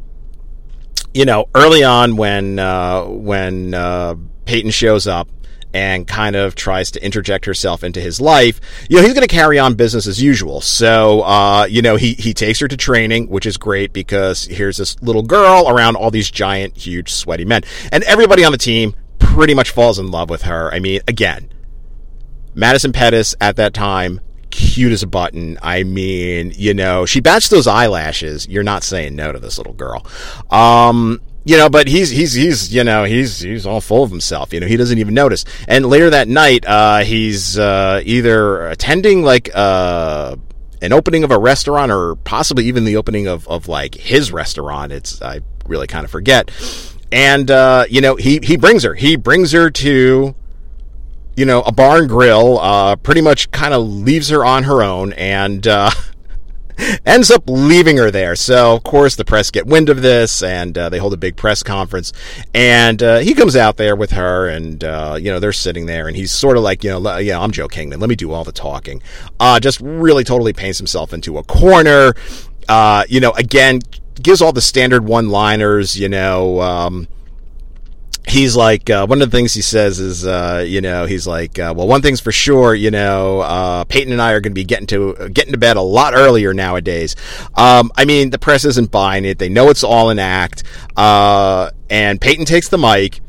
you 1.12 1.24
know, 1.24 1.46
early 1.54 1.82
on 1.82 2.16
when 2.16 2.60
uh, 2.60 3.02
when 3.02 3.74
uh, 3.74 4.14
Peyton 4.44 4.70
shows 4.70 5.08
up 5.08 5.28
and 5.76 6.06
kind 6.06 6.36
of 6.36 6.54
tries 6.54 6.90
to 6.90 7.04
interject 7.04 7.44
herself 7.44 7.84
into 7.84 8.00
his 8.00 8.18
life, 8.18 8.62
you 8.88 8.96
know, 8.96 9.02
he's 9.02 9.12
going 9.12 9.28
to 9.28 9.34
carry 9.34 9.58
on 9.58 9.74
business 9.74 10.06
as 10.06 10.22
usual. 10.22 10.62
So, 10.62 11.20
uh, 11.20 11.66
you 11.68 11.82
know, 11.82 11.96
he, 11.96 12.14
he 12.14 12.32
takes 12.32 12.60
her 12.60 12.68
to 12.68 12.78
training, 12.78 13.28
which 13.28 13.44
is 13.44 13.58
great 13.58 13.92
because 13.92 14.46
here's 14.46 14.78
this 14.78 15.00
little 15.02 15.22
girl 15.22 15.68
around 15.68 15.96
all 15.96 16.10
these 16.10 16.30
giant, 16.30 16.78
huge, 16.78 17.12
sweaty 17.12 17.44
men. 17.44 17.60
And 17.92 18.02
everybody 18.04 18.42
on 18.42 18.52
the 18.52 18.58
team 18.58 18.94
pretty 19.18 19.52
much 19.52 19.68
falls 19.68 19.98
in 19.98 20.10
love 20.10 20.30
with 20.30 20.42
her. 20.42 20.72
I 20.72 20.78
mean, 20.78 21.02
again, 21.06 21.52
Madison 22.54 22.94
Pettis 22.94 23.34
at 23.38 23.56
that 23.56 23.74
time, 23.74 24.22
cute 24.50 24.92
as 24.92 25.02
a 25.02 25.06
button. 25.06 25.58
I 25.60 25.82
mean, 25.82 26.54
you 26.56 26.72
know, 26.72 27.04
she 27.04 27.20
bats 27.20 27.50
those 27.50 27.66
eyelashes. 27.66 28.48
You're 28.48 28.62
not 28.62 28.82
saying 28.82 29.14
no 29.14 29.30
to 29.30 29.38
this 29.38 29.58
little 29.58 29.74
girl. 29.74 30.06
Um, 30.50 31.20
you 31.46 31.56
know, 31.56 31.70
but 31.70 31.86
he's 31.86 32.10
he's 32.10 32.32
he's 32.32 32.74
you 32.74 32.82
know 32.82 33.04
he's 33.04 33.38
he's 33.38 33.66
all 33.66 33.80
full 33.80 34.02
of 34.02 34.10
himself. 34.10 34.52
You 34.52 34.58
know, 34.58 34.66
he 34.66 34.76
doesn't 34.76 34.98
even 34.98 35.14
notice. 35.14 35.44
And 35.68 35.86
later 35.86 36.10
that 36.10 36.26
night, 36.26 36.66
uh, 36.66 36.98
he's 37.04 37.56
uh, 37.56 38.02
either 38.04 38.66
attending 38.66 39.22
like 39.22 39.50
uh, 39.54 40.34
an 40.82 40.92
opening 40.92 41.22
of 41.22 41.30
a 41.30 41.38
restaurant 41.38 41.92
or 41.92 42.16
possibly 42.16 42.64
even 42.64 42.84
the 42.84 42.96
opening 42.96 43.28
of 43.28 43.46
of 43.46 43.68
like 43.68 43.94
his 43.94 44.32
restaurant. 44.32 44.90
It's 44.90 45.22
I 45.22 45.40
really 45.66 45.86
kind 45.86 46.04
of 46.04 46.10
forget. 46.10 46.50
And 47.12 47.48
uh, 47.48 47.84
you 47.88 48.00
know, 48.00 48.16
he 48.16 48.40
he 48.42 48.56
brings 48.56 48.82
her. 48.82 48.94
He 48.94 49.14
brings 49.14 49.52
her 49.52 49.70
to 49.70 50.34
you 51.36 51.44
know 51.44 51.62
a 51.62 51.70
barn 51.70 52.08
grill. 52.08 52.58
Uh, 52.58 52.96
pretty 52.96 53.20
much 53.20 53.52
kind 53.52 53.72
of 53.72 53.86
leaves 53.86 54.30
her 54.30 54.44
on 54.44 54.64
her 54.64 54.82
own 54.82 55.12
and. 55.12 55.64
Ends 57.06 57.30
up 57.30 57.44
leaving 57.46 57.96
her 57.96 58.10
there. 58.10 58.36
So, 58.36 58.74
of 58.74 58.82
course, 58.82 59.16
the 59.16 59.24
press 59.24 59.50
get 59.50 59.66
wind 59.66 59.88
of 59.88 60.02
this, 60.02 60.42
and 60.42 60.76
uh, 60.76 60.88
they 60.88 60.98
hold 60.98 61.14
a 61.14 61.16
big 61.16 61.36
press 61.36 61.62
conference. 61.62 62.12
And 62.54 63.02
uh, 63.02 63.18
he 63.18 63.34
comes 63.34 63.56
out 63.56 63.76
there 63.76 63.96
with 63.96 64.12
her, 64.12 64.48
and 64.48 64.84
uh, 64.84 65.16
you 65.18 65.30
know 65.30 65.40
they're 65.40 65.52
sitting 65.52 65.86
there, 65.86 66.06
and 66.06 66.16
he's 66.16 66.32
sort 66.32 66.56
of 66.56 66.62
like, 66.62 66.84
you 66.84 66.90
know, 66.90 67.18
yeah, 67.18 67.40
I'm 67.40 67.50
Joe 67.50 67.68
Kingman. 67.68 68.00
Let 68.00 68.08
me 68.08 68.16
do 68.16 68.32
all 68.32 68.44
the 68.44 68.52
talking. 68.52 69.02
Uh, 69.40 69.58
just 69.58 69.80
really 69.80 70.24
totally 70.24 70.52
paints 70.52 70.78
himself 70.78 71.12
into 71.12 71.38
a 71.38 71.44
corner. 71.44 72.14
Uh, 72.68 73.04
you 73.08 73.20
know, 73.20 73.32
again, 73.32 73.80
gives 74.20 74.42
all 74.42 74.52
the 74.52 74.60
standard 74.60 75.04
one-liners. 75.04 75.98
You 75.98 76.08
know. 76.08 76.60
Um, 76.60 77.08
he's 78.26 78.56
like 78.56 78.90
uh, 78.90 79.06
one 79.06 79.22
of 79.22 79.30
the 79.30 79.36
things 79.36 79.54
he 79.54 79.62
says 79.62 80.00
is 80.00 80.26
uh, 80.26 80.64
you 80.66 80.80
know 80.80 81.06
he's 81.06 81.26
like 81.26 81.58
uh, 81.58 81.72
well 81.76 81.86
one 81.86 82.02
thing's 82.02 82.20
for 82.20 82.32
sure 82.32 82.74
you 82.74 82.90
know 82.90 83.40
uh, 83.40 83.84
Peyton 83.84 84.12
and 84.12 84.20
I 84.20 84.32
are 84.32 84.40
going 84.40 84.52
to 84.52 84.54
be 84.54 84.64
getting 84.64 84.86
to 84.88 85.28
getting 85.32 85.52
to 85.52 85.58
bed 85.58 85.76
a 85.76 85.82
lot 85.82 86.14
earlier 86.14 86.52
nowadays. 86.52 87.16
Um, 87.54 87.92
I 87.96 88.04
mean 88.04 88.30
the 88.30 88.38
press 88.38 88.64
isn't 88.64 88.90
buying 88.90 89.24
it; 89.24 89.38
they 89.38 89.48
know 89.48 89.70
it's 89.70 89.84
all 89.84 90.10
an 90.10 90.18
act. 90.18 90.64
Uh, 90.96 91.70
and 91.88 92.20
Peyton 92.20 92.44
takes 92.44 92.68
the 92.68 92.78
mic 92.78 93.20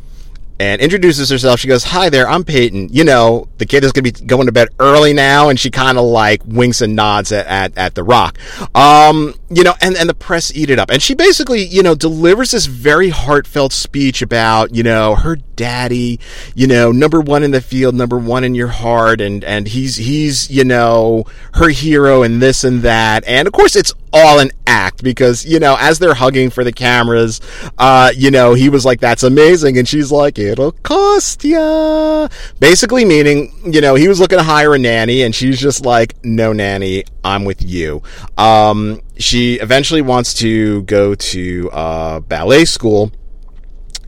and 0.60 0.82
introduces 0.82 1.30
herself. 1.30 1.60
She 1.60 1.68
goes, 1.68 1.84
"Hi 1.84 2.10
there, 2.10 2.28
I'm 2.28 2.44
Peyton. 2.44 2.90
You 2.92 3.04
know, 3.04 3.48
the 3.58 3.66
kid 3.66 3.84
is 3.84 3.92
going 3.92 4.06
to 4.06 4.12
be 4.12 4.26
going 4.26 4.48
to 4.48 4.52
bed 4.52 4.70
early 4.80 5.14
now." 5.14 5.50
And 5.50 5.60
she 5.60 5.70
kind 5.70 5.98
of 5.98 6.06
like 6.06 6.42
winks 6.46 6.82
and 6.82 6.96
nods 6.96 7.32
at, 7.32 7.46
at, 7.46 7.78
at 7.78 7.96
the 7.96 8.04
Rock. 8.04 8.38
Um, 8.76 9.36
you 9.50 9.64
know, 9.64 9.74
and 9.82 9.96
and 9.96 10.10
the 10.10 10.14
press 10.14 10.54
eat 10.56 10.70
it 10.70 10.80
up. 10.80 10.90
And 10.90 11.02
she 11.02 11.16
basically, 11.16 11.64
you 11.64 11.82
know, 11.82 11.96
delivers 11.96 12.52
this 12.52 12.66
very 12.66 13.10
heartfelt 13.10 13.72
speech 13.72 14.22
about 14.22 14.76
you 14.76 14.84
know 14.84 15.16
her 15.16 15.38
daddy, 15.38 16.20
you 16.54 16.68
know, 16.68 16.92
number 16.92 17.22
one 17.22 17.44
in 17.44 17.52
the 17.52 17.62
field, 17.62 17.96
number 17.96 18.18
one 18.18 18.44
in 18.44 18.56
your 18.56 18.68
heart, 18.68 19.22
and 19.22 19.44
and 19.46 19.70
he's 19.70 19.96
he's 19.96 20.52
you 20.52 20.66
know 20.66 21.24
her 21.54 21.70
hero 21.70 22.24
and 22.24 22.42
this 22.42 22.64
and 22.64 22.82
that. 22.82 23.24
And 23.26 23.48
of 23.48 23.54
course, 23.54 23.76
it's 23.76 23.94
all 24.12 24.40
an 24.40 24.52
act 24.66 25.02
because 25.04 25.46
you 25.46 25.60
know 25.60 25.78
as 25.80 26.00
they're 26.00 26.14
hugging 26.14 26.50
for 26.50 26.66
the 26.66 26.74
cameras, 26.74 27.40
uh, 27.78 28.12
you 28.16 28.32
know 28.32 28.54
he 28.54 28.68
was 28.68 28.84
like, 28.84 29.00
"That's 29.00 29.24
amazing," 29.24 29.78
and 29.78 29.88
she's 29.88 30.12
like, 30.12 30.38
"It'll 30.38 30.74
cost 30.74 31.46
ya." 31.46 32.28
Basically, 32.60 33.06
meaning 33.06 33.54
you 33.66 33.80
know 33.80 33.96
he 33.96 34.10
was 34.10 34.20
looking 34.20 34.40
to 34.40 34.44
hire 34.44 34.76
a 34.76 34.80
nanny, 34.80 35.22
and 35.22 35.34
she's 35.34 35.60
just 35.60 35.86
like, 35.86 36.16
"No 36.26 36.52
nanny, 36.52 37.06
I'm 37.24 37.46
with 37.46 37.64
you." 37.64 38.04
Um, 38.38 39.02
she 39.20 39.56
eventually 39.56 40.02
wants 40.02 40.34
to 40.36 40.84
go 40.84 41.16
to 41.16 41.70
uh, 41.72 42.20
ballet 42.22 42.66
school. 42.66 43.12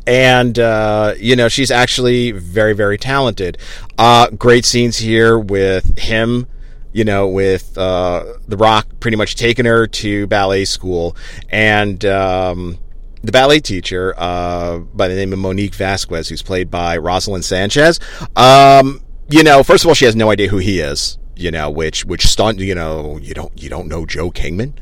And 0.08 0.58
uh, 0.58 1.14
you 1.20 1.36
know 1.36 1.50
she's 1.50 1.70
actually 1.70 2.32
very 2.32 2.74
very 2.74 2.98
talented. 2.98 3.58
Uh, 3.98 4.30
great 4.32 4.66
scenes 4.66 4.98
here 4.98 5.38
with 5.38 6.00
him 6.00 6.48
you 6.92 7.04
know 7.04 7.28
with 7.28 7.78
uh, 7.78 8.24
the 8.48 8.58
rock 8.58 8.88
pretty 9.00 9.18
much 9.18 9.36
taking 9.36 9.66
her 9.66 9.86
to 9.86 10.26
ballet 10.26 10.66
school. 10.66 11.16
And 11.50 12.04
um, 12.06 12.80
the 13.24 13.32
ballet 13.32 13.60
teacher 13.60 14.14
uh, 14.18 14.80
by 14.80 15.08
the 15.08 15.16
name 15.16 15.34
of 15.34 15.40
monique 15.40 15.76
vasquez 15.76 16.30
who's 16.30 16.42
played 16.42 16.72
by 16.72 16.98
roselyn 16.98 17.44
sanchez 17.44 18.00
um, 18.36 19.02
you 19.30 19.44
know 19.44 19.64
first 19.64 19.84
of 19.84 19.90
all 19.90 19.94
she 19.94 20.06
has 20.06 20.16
no 20.16 20.32
idea 20.32 20.48
who 20.48 20.58
he 20.58 20.80
is 20.80 21.18
you 21.36 21.52
know 21.52 21.70
which 21.70 22.06
which 22.06 22.26
stunt 22.26 22.60
you 22.60 22.74
know 22.74 23.18
you 23.22 23.34
don't 23.34 23.52
you 23.62 23.70
don't 23.70 23.88
know 23.88 24.06
joe 24.06 24.32
kingman 24.32 24.74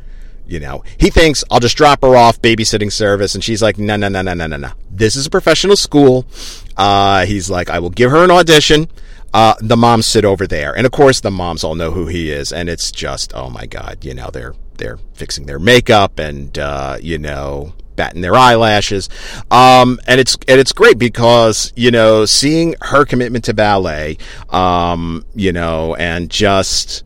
you 0.47 0.59
know, 0.59 0.83
he 0.97 1.09
thinks 1.09 1.43
I'll 1.51 1.59
just 1.59 1.77
drop 1.77 2.01
her 2.01 2.15
off 2.15 2.41
babysitting 2.41 2.91
service, 2.91 3.35
and 3.35 3.43
she's 3.43 3.61
like, 3.61 3.77
no, 3.77 3.95
no, 3.95 4.07
no, 4.07 4.21
no, 4.21 4.33
no, 4.33 4.47
no, 4.47 4.57
no. 4.57 4.71
This 4.89 5.15
is 5.15 5.25
a 5.25 5.29
professional 5.29 5.75
school. 5.75 6.25
Uh, 6.75 7.25
he's 7.25 7.49
like, 7.49 7.69
I 7.69 7.79
will 7.79 7.89
give 7.89 8.11
her 8.11 8.23
an 8.23 8.31
audition. 8.31 8.87
Uh, 9.33 9.55
the 9.59 9.77
moms 9.77 10.05
sit 10.05 10.25
over 10.25 10.47
there, 10.47 10.75
and 10.75 10.85
of 10.85 10.91
course, 10.91 11.19
the 11.19 11.31
moms 11.31 11.63
all 11.63 11.75
know 11.75 11.91
who 11.91 12.07
he 12.07 12.31
is, 12.31 12.51
and 12.51 12.69
it's 12.69 12.91
just, 12.91 13.33
oh 13.35 13.49
my 13.49 13.65
god, 13.65 14.03
you 14.03 14.13
know, 14.13 14.29
they're 14.31 14.55
they're 14.77 14.97
fixing 15.13 15.45
their 15.45 15.59
makeup 15.59 16.19
and 16.19 16.57
uh, 16.57 16.97
you 17.01 17.17
know 17.17 17.73
batting 17.97 18.21
their 18.21 18.35
eyelashes. 18.35 19.09
Um, 19.51 19.99
and 20.07 20.21
it's 20.21 20.37
and 20.47 20.59
it's 20.59 20.71
great 20.71 20.97
because 20.97 21.73
you 21.75 21.91
know 21.91 22.25
seeing 22.25 22.75
her 22.81 23.03
commitment 23.03 23.43
to 23.45 23.53
ballet, 23.53 24.17
um, 24.49 25.25
you 25.35 25.51
know, 25.51 25.95
and 25.95 26.29
just 26.29 27.03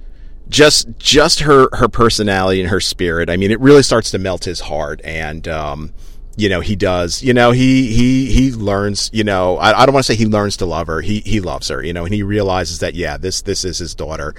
just 0.52 0.88
just 1.00 1.40
her 1.40 1.68
her 1.74 1.88
personality 1.88 2.62
and 2.62 2.70
her 2.70 2.82
spirit. 2.82 3.30
I 3.30 3.38
mean, 3.38 3.50
it 3.50 3.60
really 3.60 3.84
starts 3.84 4.12
to 4.12 4.20
melt 4.20 4.44
his 4.44 4.60
heart, 4.60 5.02
and 5.04 5.48
um, 5.48 5.94
you 6.36 6.50
know 6.50 6.60
he 6.60 6.76
does. 6.76 7.24
You 7.24 7.34
know 7.34 7.52
he 7.52 7.92
he 7.94 8.26
he 8.32 8.52
learns. 8.52 9.10
You 9.14 9.24
know 9.24 9.58
I, 9.58 9.82
I 9.82 9.86
don't 9.86 9.94
want 9.94 10.06
to 10.06 10.14
say 10.14 10.18
he 10.18 10.28
learns 10.28 10.58
to 10.58 10.66
love 10.66 10.88
her. 10.88 11.02
He 11.02 11.22
he 11.22 11.40
loves 11.40 11.70
her. 11.70 11.84
You 11.84 11.94
know, 11.94 12.06
and 12.06 12.14
he 12.14 12.22
realizes 12.22 12.80
that 12.80 12.94
yeah, 12.94 13.18
this 13.18 13.42
this 13.42 13.66
is 13.66 13.80
his 13.80 13.96
daughter. 13.96 14.36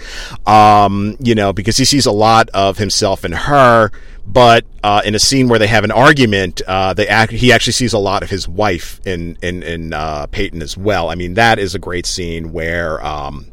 Um, 0.47 1.17
you 1.19 1.35
know 1.35 1.53
because 1.53 1.79
he 1.79 1.85
sees 1.85 2.07
a 2.07 2.13
lot 2.13 2.49
of 2.51 2.79
himself 2.79 3.25
in 3.25 3.33
her. 3.33 3.91
But 4.25 4.65
uh, 4.85 5.03
in 5.05 5.17
a 5.17 5.19
scene 5.19 5.49
where 5.49 5.59
they 5.59 5.67
have 5.67 5.83
an 5.83 5.91
argument, 5.91 6.63
uh, 6.69 6.95
they 6.95 7.09
act, 7.09 7.33
he 7.33 7.51
actually 7.51 7.73
sees 7.73 7.93
a 7.93 7.99
lot 7.99 8.23
of 8.23 8.31
his 8.31 8.47
wife 8.47 9.01
in 9.05 9.37
in 9.43 9.65
in 9.65 9.93
uh, 9.93 10.27
Peyton 10.27 10.63
as 10.63 10.77
well. 10.77 11.11
I 11.11 11.17
mean, 11.17 11.35
that 11.35 11.59
is 11.59 11.75
a 11.75 11.81
great 11.81 12.07
scene 12.07 12.53
where 12.53 13.05
um, 13.05 13.52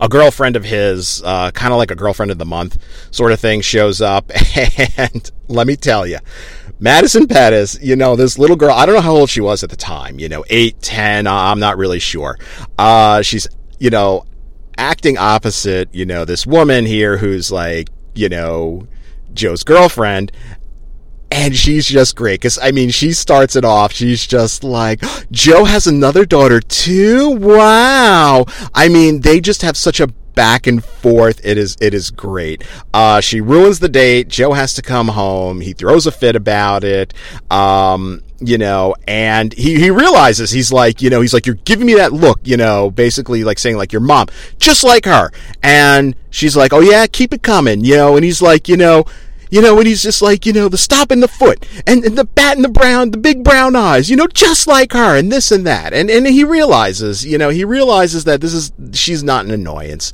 a 0.00 0.08
girlfriend 0.08 0.56
of 0.56 0.64
his, 0.64 1.22
uh, 1.24 1.50
kind 1.52 1.72
of 1.72 1.78
like 1.78 1.90
a 1.90 1.94
girlfriend 1.94 2.30
of 2.30 2.38
the 2.38 2.44
month 2.44 2.78
sort 3.10 3.32
of 3.32 3.40
thing, 3.40 3.60
shows 3.60 4.00
up. 4.00 4.30
And 4.96 5.30
let 5.48 5.66
me 5.66 5.76
tell 5.76 6.06
you, 6.06 6.18
Madison 6.78 7.26
Pettis, 7.26 7.78
you 7.82 7.96
know, 7.96 8.16
this 8.16 8.38
little 8.38 8.56
girl, 8.56 8.72
I 8.72 8.86
don't 8.86 8.94
know 8.94 9.00
how 9.00 9.14
old 9.14 9.30
she 9.30 9.40
was 9.40 9.62
at 9.62 9.70
the 9.70 9.76
time, 9.76 10.18
you 10.18 10.28
know, 10.28 10.44
eight, 10.50 10.80
ten, 10.80 11.26
uh, 11.26 11.32
I'm 11.32 11.58
not 11.60 11.76
really 11.76 11.98
sure. 11.98 12.38
Uh, 12.78 13.22
she's, 13.22 13.46
you 13.78 13.90
know, 13.90 14.24
acting 14.76 15.18
opposite, 15.18 15.94
you 15.94 16.06
know, 16.06 16.24
this 16.24 16.46
woman 16.46 16.86
here 16.86 17.18
who's 17.18 17.52
like, 17.52 17.88
you 18.14 18.28
know, 18.28 18.86
Joe's 19.34 19.62
girlfriend 19.62 20.32
and 21.30 21.56
she's 21.56 21.86
just 21.86 22.16
great 22.16 22.40
because 22.40 22.58
I 22.58 22.72
mean 22.72 22.90
she 22.90 23.12
starts 23.12 23.56
it 23.56 23.64
off 23.64 23.92
she's 23.92 24.26
just 24.26 24.64
like 24.64 25.00
Joe 25.30 25.64
has 25.64 25.86
another 25.86 26.24
daughter 26.24 26.60
too? 26.60 27.30
Wow. 27.30 28.46
I 28.74 28.88
mean 28.88 29.20
they 29.20 29.40
just 29.40 29.62
have 29.62 29.76
such 29.76 30.00
a 30.00 30.08
back 30.34 30.66
and 30.66 30.82
forth. 30.82 31.40
It 31.44 31.58
is 31.58 31.76
it 31.80 31.92
is 31.94 32.10
great. 32.10 32.64
Uh, 32.94 33.20
she 33.20 33.40
ruins 33.40 33.78
the 33.78 33.88
date. 33.88 34.28
Joe 34.28 34.52
has 34.52 34.74
to 34.74 34.82
come 34.82 35.08
home. 35.08 35.60
He 35.60 35.72
throws 35.72 36.06
a 36.06 36.12
fit 36.12 36.36
about 36.36 36.84
it. 36.84 37.12
Um, 37.50 38.22
you 38.38 38.56
know, 38.56 38.94
and 39.06 39.52
he, 39.52 39.78
he 39.78 39.90
realizes 39.90 40.50
he's 40.50 40.72
like, 40.72 41.02
you 41.02 41.10
know, 41.10 41.20
he's 41.20 41.34
like, 41.34 41.44
you're 41.44 41.56
giving 41.56 41.86
me 41.86 41.94
that 41.94 42.12
look, 42.12 42.40
you 42.42 42.56
know, 42.56 42.90
basically 42.90 43.44
like 43.44 43.58
saying 43.58 43.76
like 43.76 43.92
your 43.92 44.00
mom, 44.00 44.28
just 44.58 44.82
like 44.82 45.04
her. 45.04 45.30
And 45.62 46.16
she's 46.30 46.56
like, 46.56 46.72
oh 46.72 46.80
yeah, 46.80 47.06
keep 47.06 47.34
it 47.34 47.42
coming, 47.42 47.84
you 47.84 47.96
know, 47.96 48.16
and 48.16 48.24
he's 48.24 48.40
like, 48.40 48.66
you 48.66 48.78
know, 48.78 49.04
you 49.50 49.60
know, 49.60 49.76
and 49.78 49.86
he's 49.86 50.02
just 50.02 50.22
like, 50.22 50.46
you 50.46 50.52
know, 50.52 50.68
the 50.68 50.78
stop 50.78 51.10
in 51.12 51.20
the 51.20 51.28
foot 51.28 51.66
and, 51.86 52.04
and 52.04 52.16
the 52.16 52.24
bat 52.24 52.56
in 52.56 52.62
the 52.62 52.68
brown, 52.68 53.10
the 53.10 53.18
big 53.18 53.44
brown 53.44 53.76
eyes, 53.76 54.08
you 54.08 54.16
know, 54.16 54.28
just 54.28 54.66
like 54.66 54.92
her 54.92 55.16
and 55.16 55.30
this 55.30 55.50
and 55.50 55.66
that. 55.66 55.92
And, 55.92 56.08
and 56.08 56.26
he 56.26 56.44
realizes, 56.44 57.26
you 57.26 57.36
know, 57.36 57.50
he 57.50 57.64
realizes 57.64 58.24
that 58.24 58.40
this 58.40 58.54
is, 58.54 58.72
she's 58.92 59.22
not 59.22 59.44
an 59.44 59.50
annoyance. 59.50 60.12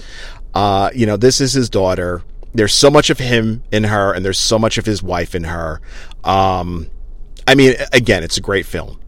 Uh, 0.54 0.90
you 0.94 1.06
know, 1.06 1.16
this 1.16 1.40
is 1.40 1.52
his 1.52 1.68
daughter. 1.68 2.22
There's 2.54 2.74
so 2.74 2.90
much 2.90 3.10
of 3.10 3.18
him 3.18 3.62
in 3.70 3.84
her 3.84 4.14
and 4.14 4.24
there's 4.24 4.38
so 4.38 4.58
much 4.58 4.78
of 4.78 4.86
his 4.86 5.02
wife 5.02 5.34
in 5.34 5.44
her. 5.44 5.80
Um, 6.24 6.88
I 7.46 7.54
mean, 7.54 7.74
again, 7.92 8.24
it's 8.24 8.38
a 8.38 8.40
great 8.40 8.66
film. 8.66 8.98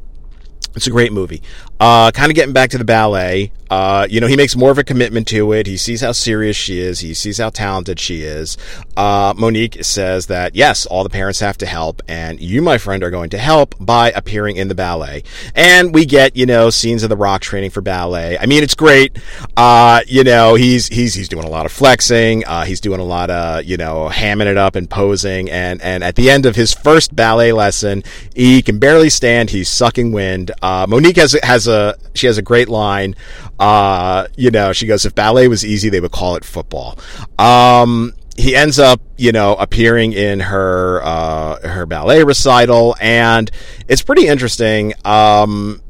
It's 0.78 0.86
a 0.86 0.90
great 0.90 1.12
movie. 1.12 1.42
Uh, 1.80 2.12
kind 2.12 2.30
of 2.30 2.36
getting 2.36 2.54
back 2.54 2.70
to 2.70 2.78
the 2.78 2.84
ballet. 2.84 3.50
Uh, 3.70 4.06
you 4.08 4.20
know, 4.20 4.26
he 4.26 4.36
makes 4.36 4.56
more 4.56 4.70
of 4.70 4.78
a 4.78 4.84
commitment 4.84 5.26
to 5.28 5.52
it. 5.52 5.66
He 5.66 5.76
sees 5.76 6.00
how 6.00 6.12
serious 6.12 6.56
she 6.56 6.78
is. 6.78 7.00
He 7.00 7.12
sees 7.12 7.38
how 7.38 7.50
talented 7.50 8.00
she 8.00 8.22
is. 8.22 8.56
Uh, 8.96 9.34
Monique 9.36 9.84
says 9.84 10.26
that 10.26 10.56
yes, 10.56 10.86
all 10.86 11.04
the 11.04 11.10
parents 11.10 11.40
have 11.40 11.58
to 11.58 11.66
help, 11.66 12.00
and 12.08 12.40
you, 12.40 12.62
my 12.62 12.78
friend, 12.78 13.02
are 13.02 13.10
going 13.10 13.30
to 13.30 13.38
help 13.38 13.74
by 13.78 14.10
appearing 14.12 14.56
in 14.56 14.68
the 14.68 14.74
ballet. 14.74 15.22
And 15.54 15.92
we 15.92 16.06
get 16.06 16.36
you 16.36 16.46
know 16.46 16.70
scenes 16.70 17.02
of 17.02 17.10
the 17.10 17.16
Rock 17.16 17.42
training 17.42 17.70
for 17.70 17.80
ballet. 17.80 18.38
I 18.38 18.46
mean, 18.46 18.62
it's 18.62 18.74
great. 18.74 19.18
Uh, 19.56 20.00
you 20.06 20.24
know, 20.24 20.54
he's 20.54 20.88
he's 20.88 21.14
he's 21.14 21.28
doing 21.28 21.44
a 21.44 21.50
lot 21.50 21.66
of 21.66 21.72
flexing. 21.72 22.44
Uh, 22.46 22.64
he's 22.64 22.80
doing 22.80 23.00
a 23.00 23.04
lot 23.04 23.28
of 23.28 23.64
you 23.64 23.76
know 23.76 24.08
hamming 24.08 24.46
it 24.46 24.56
up 24.56 24.76
and 24.76 24.88
posing. 24.88 25.50
And 25.50 25.82
and 25.82 26.02
at 26.02 26.16
the 26.16 26.30
end 26.30 26.46
of 26.46 26.56
his 26.56 26.72
first 26.72 27.14
ballet 27.14 27.52
lesson, 27.52 28.02
he 28.34 28.62
can 28.62 28.78
barely 28.78 29.10
stand. 29.10 29.50
He's 29.50 29.68
sucking 29.68 30.12
wind. 30.12 30.52
Uh, 30.68 30.86
Monique 30.86 31.16
has 31.16 31.32
has 31.42 31.66
a 31.66 31.96
she 32.14 32.26
has 32.26 32.36
a 32.36 32.42
great 32.42 32.68
line. 32.68 33.16
Uh, 33.58 34.26
you 34.36 34.50
know, 34.50 34.72
she 34.74 34.86
goes, 34.86 35.06
if 35.06 35.14
ballet 35.14 35.48
was 35.48 35.64
easy, 35.64 35.88
they 35.88 36.00
would 36.00 36.12
call 36.12 36.36
it 36.36 36.44
football. 36.44 36.98
Um, 37.38 38.12
he 38.36 38.54
ends 38.54 38.78
up, 38.78 39.00
you 39.16 39.32
know, 39.32 39.54
appearing 39.54 40.12
in 40.12 40.40
her 40.40 41.00
uh, 41.02 41.66
her 41.66 41.86
ballet 41.86 42.22
recital, 42.22 42.96
and 43.00 43.50
it's 43.88 44.02
pretty 44.02 44.26
interesting. 44.26 44.92
Um, 45.06 45.80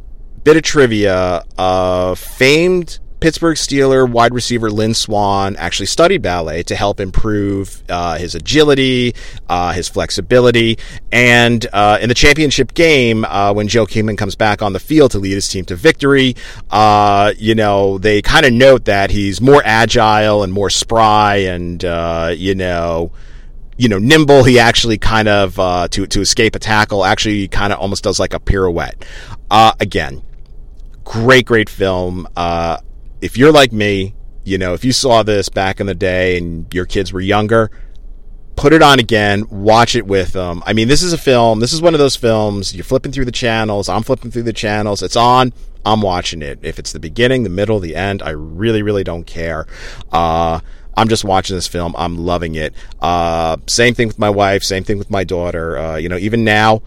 bit 0.44 0.56
of 0.56 0.62
trivia: 0.62 1.44
uh, 1.58 2.14
famed 2.14 3.00
Pittsburgh 3.20 3.56
Steeler 3.56 4.08
wide 4.08 4.32
receiver 4.32 4.70
Lynn 4.70 4.94
Swann 4.94 5.56
actually 5.56 5.87
studied 5.87 6.22
ballet 6.22 6.62
to 6.64 6.76
help 6.76 7.00
improve 7.00 7.82
uh, 7.88 8.16
his 8.16 8.34
agility, 8.34 9.14
uh, 9.48 9.72
his 9.72 9.88
flexibility, 9.88 10.78
and 11.10 11.66
uh, 11.72 11.98
in 12.00 12.08
the 12.08 12.14
championship 12.14 12.75
game, 12.75 13.25
uh, 13.25 13.52
when 13.52 13.68
Joe 13.68 13.87
Kingman 13.87 14.16
comes 14.16 14.37
back 14.37 14.62
on 14.62 14.72
the 14.72 14.80
field 14.80 15.10
to 15.12 15.18
lead 15.18 15.34
his 15.34 15.48
team 15.48 15.64
to 15.66 15.76
victory, 15.76 16.37
uh, 16.70 17.32
you 17.37 17.54
know 17.54 17.98
they 17.98 18.22
kind 18.22 18.46
of 18.46 18.52
note 18.52 18.84
that 18.84 19.10
he's 19.10 19.40
more 19.40 19.62
agile 19.64 20.42
and 20.42 20.52
more 20.52 20.70
spry, 20.70 21.37
and 21.37 21.84
uh, 21.84 22.32
you 22.37 22.54
know 22.54 23.10
you 23.78 23.88
know, 23.88 23.98
nimble. 23.98 24.42
He 24.42 24.58
actually 24.58 24.98
kind 24.98 25.28
of 25.28 25.58
uh, 25.58 25.88
to 25.88 26.06
to 26.06 26.20
escape 26.20 26.54
a 26.56 26.58
tackle. 26.58 27.04
Actually, 27.04 27.48
kind 27.48 27.72
of 27.72 27.78
almost 27.78 28.04
does 28.04 28.18
like 28.18 28.34
a 28.34 28.40
pirouette. 28.40 29.04
Uh, 29.50 29.72
again, 29.80 30.22
great, 31.04 31.46
great 31.46 31.70
film. 31.70 32.26
Uh, 32.37 32.78
if 33.20 33.37
you're 33.37 33.52
like 33.52 33.72
me, 33.72 34.14
you 34.44 34.58
know, 34.58 34.75
if 34.75 34.84
you 34.84 34.92
saw 34.92 35.22
this 35.22 35.48
back 35.48 35.80
in 35.80 35.87
the 35.87 35.94
day 35.94 36.38
and 36.38 36.72
your 36.72 36.87
kids 36.87 37.12
were 37.12 37.20
younger, 37.20 37.70
put 38.56 38.72
it 38.72 38.82
on 38.82 38.98
again, 38.98 39.44
watch 39.50 39.94
it 39.94 40.06
with 40.06 40.32
them. 40.32 40.62
I 40.66 40.72
mean, 40.72 40.88
this 40.88 41.02
is 41.02 41.12
a 41.12 41.18
film. 41.18 41.60
This 41.60 41.72
is 41.72 41.80
one 41.80 41.94
of 41.94 42.00
those 42.00 42.16
films. 42.16 42.75
You're 42.75 42.84
flipping 42.84 43.12
through 43.12 43.26
the 43.26 43.32
channels. 43.32 43.88
I'm 43.88 44.02
flipping 44.02 44.30
through 44.30 44.44
the 44.44 44.52
channels. 44.52 45.02
It's 45.02 45.16
on. 45.16 45.52
I'm 45.84 46.02
watching 46.02 46.42
it. 46.42 46.58
If 46.62 46.78
it's 46.78 46.92
the 46.92 47.00
beginning, 47.00 47.44
the 47.44 47.50
middle, 47.50 47.78
the 47.78 47.94
end, 47.94 48.22
I 48.22 48.30
really, 48.30 48.82
really 48.82 49.04
don't 49.04 49.25
care. 49.25 49.66
Uh, 50.10 50.60
I'm 50.96 51.08
just 51.08 51.25
watching 51.25 51.54
this 51.54 51.68
film. 51.68 51.94
I'm 51.96 52.18
loving 52.18 52.56
it. 52.56 52.75
Uh, 53.00 53.58
same 53.68 53.94
thing 53.94 54.08
with 54.08 54.18
my 54.18 54.30
wife. 54.30 54.64
Same 54.64 54.82
thing 54.82 54.98
with 54.98 55.10
my 55.10 55.22
daughter. 55.22 55.78
Uh, 55.78 55.96
you 55.96 56.08
know, 56.08 56.18
even 56.18 56.42
now, 56.42 56.82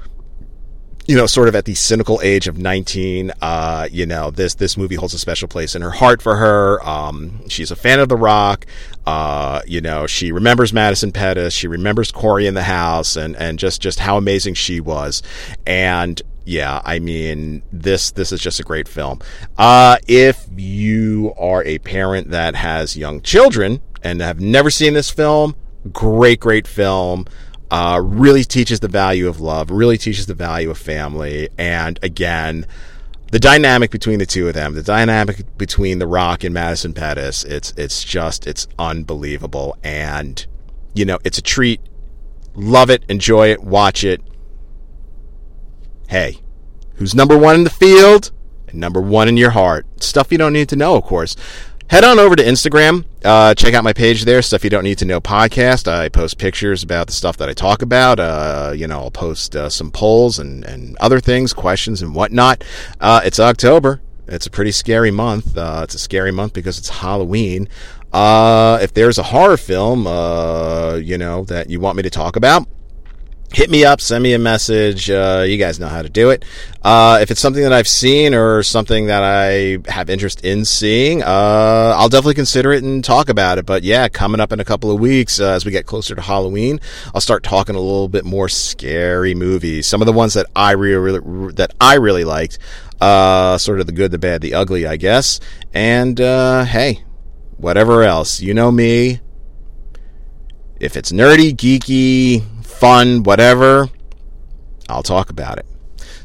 you 1.12 1.18
know, 1.18 1.26
sort 1.26 1.50
of 1.50 1.56
at 1.56 1.66
the 1.66 1.76
cynical 1.76 2.22
age 2.24 2.48
of 2.48 2.58
19, 2.58 3.34
uh, 3.42 3.86
you 3.92 4.06
know, 4.06 4.32
this 4.32 4.54
this 4.54 4.78
movie 4.78 4.96
holds 4.96 5.14
a 5.14 5.20
special 5.20 5.50
place 5.50 5.76
in 5.76 5.82
her 5.82 5.92
heart 5.92 6.22
for 6.22 6.38
her. 6.38 6.82
Um, 6.88 7.46
she's 7.50 7.70
a 7.70 7.76
fan 7.76 8.00
of 8.00 8.08
The 8.08 8.16
Rock. 8.16 8.66
Uh, 9.06 9.62
you 9.68 9.82
know, 9.82 10.08
she 10.08 10.32
remembers 10.32 10.72
Madison 10.72 11.12
Pettis. 11.12 11.54
She 11.54 11.68
remembers 11.68 12.14
Cory 12.14 12.48
in 12.48 12.54
the 12.54 12.64
house, 12.64 13.18
and 13.18 13.36
and 13.36 13.60
just 13.60 13.82
just 13.82 14.00
how 14.00 14.16
amazing 14.16 14.54
she 14.54 14.80
was. 14.80 15.22
And 15.68 16.22
yeah, 16.46 16.82
I 16.86 17.00
mean 17.00 17.64
this 17.74 18.12
this 18.12 18.32
is 18.32 18.40
just 18.40 18.62
a 18.62 18.64
great 18.64 18.88
film. 18.88 19.20
Uh, 19.58 19.98
if 20.08 20.48
you 20.56 21.34
are 21.38 21.62
a 21.66 21.80
parent 21.80 22.30
that 22.30 22.56
has 22.56 22.96
young 22.96 23.20
children, 23.22 23.82
and 24.02 24.22
have 24.22 24.40
never 24.40 24.70
seen 24.70 24.94
this 24.94 25.10
film, 25.10 25.58
great, 25.92 26.40
great 26.40 26.68
film. 26.68 27.26
Uh, 27.72 28.02
really 28.04 28.44
teaches 28.44 28.82
the 28.82 28.88
value 28.90 29.30
of 29.30 29.40
love, 29.40 29.72
really 29.72 29.98
teaches 29.98 30.26
the 30.26 30.34
value 30.34 30.70
of 30.70 30.78
family. 30.78 31.48
And 31.58 31.98
again, 32.04 32.68
the 33.32 33.40
dynamic 33.40 33.92
between 33.92 34.20
the 34.20 34.26
two 34.26 34.50
of 34.50 34.54
them, 34.54 34.74
the 34.74 34.84
dynamic 34.84 35.58
between 35.58 36.00
The 36.00 36.06
Rock 36.06 36.44
and 36.44 36.54
Madison 36.54 36.94
Pettis, 36.94 37.46
it's 37.46 37.74
it's 37.78 38.04
just 38.04 38.46
it's 38.46 38.68
unbelievable. 38.78 39.78
And 39.84 40.46
you 40.94 41.06
know, 41.06 41.18
it's 41.24 41.38
a 41.38 41.42
treat. 41.42 41.80
Love 42.56 42.90
it, 42.90 43.06
enjoy 43.08 43.52
it, 43.52 43.64
watch 43.64 44.04
it. 44.04 44.22
Hey, 46.10 46.40
who's 46.96 47.16
number 47.16 47.38
one 47.38 47.56
in 47.56 47.64
the 47.64 47.70
field 47.70 48.32
and 48.68 48.82
number 48.82 49.00
one 49.00 49.30
in 49.30 49.38
your 49.38 49.52
heart? 49.52 49.86
Stuff 50.04 50.30
you 50.30 50.38
don't 50.38 50.52
need 50.52 50.68
to 50.68 50.76
know, 50.76 50.98
of 50.98 51.06
course 51.06 51.38
head 51.88 52.04
on 52.04 52.20
over 52.20 52.36
to 52.36 52.44
Instagram. 52.44 53.06
Uh, 53.24 53.54
check 53.54 53.74
out 53.74 53.84
my 53.84 53.94
page 53.94 54.26
there, 54.26 54.42
Stuff 54.42 54.64
You 54.64 54.70
Don't 54.70 54.84
Need 54.84 54.98
to 55.00 55.06
Know 55.06 55.22
podcast. 55.22 55.88
I 55.88 56.10
post 56.10 56.38
pictures 56.38 56.84
about 56.84 57.08
the 57.08 57.14
stuff 57.14 57.38
that 57.38 57.50
I 57.50 57.54
talk 57.54 57.82
about. 57.82 58.20
Uh, 58.20 58.74
you 58.76 58.88
know, 58.88 59.00
I'll 59.00 59.12
post 59.12 59.56
uh, 59.56 59.70
some 59.70 59.92
polls 59.92 60.40
and, 60.40 60.64
and 60.66 60.98
other 60.98 61.20
things, 61.20 61.54
questions 61.54 62.02
and 62.02 62.16
whatnot. 62.16 62.64
Uh, 63.00 63.22
it's 63.24 63.40
October. 63.40 64.02
It's 64.28 64.46
a 64.46 64.50
pretty 64.50 64.72
scary 64.72 65.12
month. 65.12 65.58
Uh, 65.58 65.82
it's 65.84 65.96
a 65.96 66.00
scary 66.00 66.32
month 66.32 66.54
because 66.54 66.78
it's 66.78 66.90
Halloween. 66.90 67.68
Uh, 68.14 68.80
if 68.82 68.94
there's 68.94 69.18
a 69.18 69.24
horror 69.24 69.58
film, 69.58 70.00
you 71.04 71.18
know, 71.18 71.44
that 71.46 71.70
you 71.70 71.80
want 71.80 71.98
me 71.98 72.04
to 72.04 72.10
talk 72.10 72.36
about, 72.36 72.68
hit 73.54 73.70
me 73.70 73.84
up, 73.84 74.00
send 74.00 74.24
me 74.24 74.34
a 74.34 74.40
message. 74.40 75.10
Uh, 75.10 75.44
you 75.46 75.58
guys 75.58 75.80
know 75.80 75.88
how 75.88 76.02
to 76.02 76.10
do 76.10 76.30
it. 76.30 76.46
Uh, 76.82 77.20
if 77.22 77.32
it's 77.32 77.40
something 77.40 77.62
that 77.64 77.74
I've 77.74 77.88
seen 77.88 78.34
or 78.34 78.64
something 78.64 79.08
that 79.08 79.24
I 79.24 79.80
have 79.92 80.10
interest 80.10 80.44
in 80.44 80.66
seeing, 80.66 81.22
uh, 81.22 81.96
I'll 81.98 82.10
definitely 82.10 82.36
consider 82.36 82.72
it 82.72 82.84
and 82.84 83.04
talk 83.04 83.30
about 83.30 83.58
it. 83.58 83.66
But 83.66 83.84
yeah, 83.84 84.08
coming 84.08 84.40
up 84.40 84.52
in 84.52 84.60
a 84.60 84.66
couple 84.66 84.92
of 84.92 85.00
weeks, 85.00 85.40
uh, 85.40 85.52
as 85.52 85.66
we 85.66 85.72
get 85.72 85.86
closer 85.86 86.16
to 86.16 86.22
Halloween, 86.22 86.80
I'll 87.14 87.22
start 87.22 87.44
talking 87.44 87.76
a 87.76 87.80
little 87.80 88.08
bit 88.08 88.26
more 88.26 88.50
scary 88.50 89.36
movies. 89.36 89.86
Some 89.86 90.02
of 90.02 90.06
the 90.06 90.14
ones 90.14 90.34
that 90.34 90.48
I 90.56 90.72
really, 90.72 91.20
really 91.20 91.54
that 91.54 91.74
I 91.80 91.96
really 91.96 92.24
liked, 92.24 92.58
uh, 93.02 93.58
sort 93.58 93.80
of 93.80 93.86
the 93.86 93.94
good, 93.94 94.12
the 94.12 94.20
bad, 94.20 94.42
the 94.42 94.54
ugly, 94.54 94.88
I 94.88 94.96
guess. 94.96 95.40
And 95.74 96.20
uh, 96.20 96.64
hey, 96.64 97.04
whatever 97.58 98.04
else, 98.04 98.40
you 98.40 98.54
know 98.54 98.72
me. 98.72 99.20
If 100.80 100.98
it's 100.98 101.12
nerdy, 101.12 101.54
geeky, 101.54 102.44
fun, 102.72 103.24
whatever, 103.24 103.90
I'll 104.90 105.04
talk 105.04 105.30
about 105.30 105.58
it. 105.60 105.66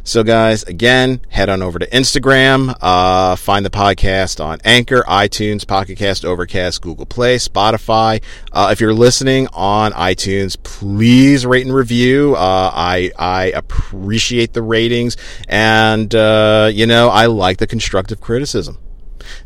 So, 0.06 0.22
guys, 0.22 0.62
again, 0.62 1.20
head 1.30 1.48
on 1.48 1.62
over 1.62 1.80
to 1.80 1.86
Instagram. 1.88 2.76
Uh, 2.80 3.34
find 3.34 3.66
the 3.66 3.70
podcast 3.70 4.42
on 4.42 4.60
Anchor, 4.64 5.02
iTunes, 5.08 5.66
Pocket 5.66 5.98
Cast, 5.98 6.24
Overcast, 6.24 6.80
Google 6.80 7.06
Play, 7.06 7.38
Spotify. 7.38 8.22
Uh, 8.52 8.68
if 8.70 8.80
you're 8.80 8.94
listening 8.94 9.48
on 9.52 9.90
iTunes, 9.92 10.56
please 10.62 11.44
rate 11.44 11.66
and 11.66 11.74
review. 11.74 12.36
Uh, 12.36 12.70
I 12.72 13.10
I 13.18 13.46
appreciate 13.46 14.52
the 14.52 14.62
ratings, 14.62 15.16
and 15.48 16.14
uh, 16.14 16.70
you 16.72 16.86
know 16.86 17.08
I 17.08 17.26
like 17.26 17.58
the 17.58 17.66
constructive 17.66 18.20
criticism. 18.20 18.78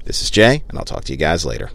This 0.05 0.21
is 0.21 0.31
Jay, 0.31 0.63
and 0.69 0.79
I'll 0.79 0.85
talk 0.85 1.05
to 1.05 1.13
you 1.13 1.19
guys 1.19 1.47
later. 1.47 1.71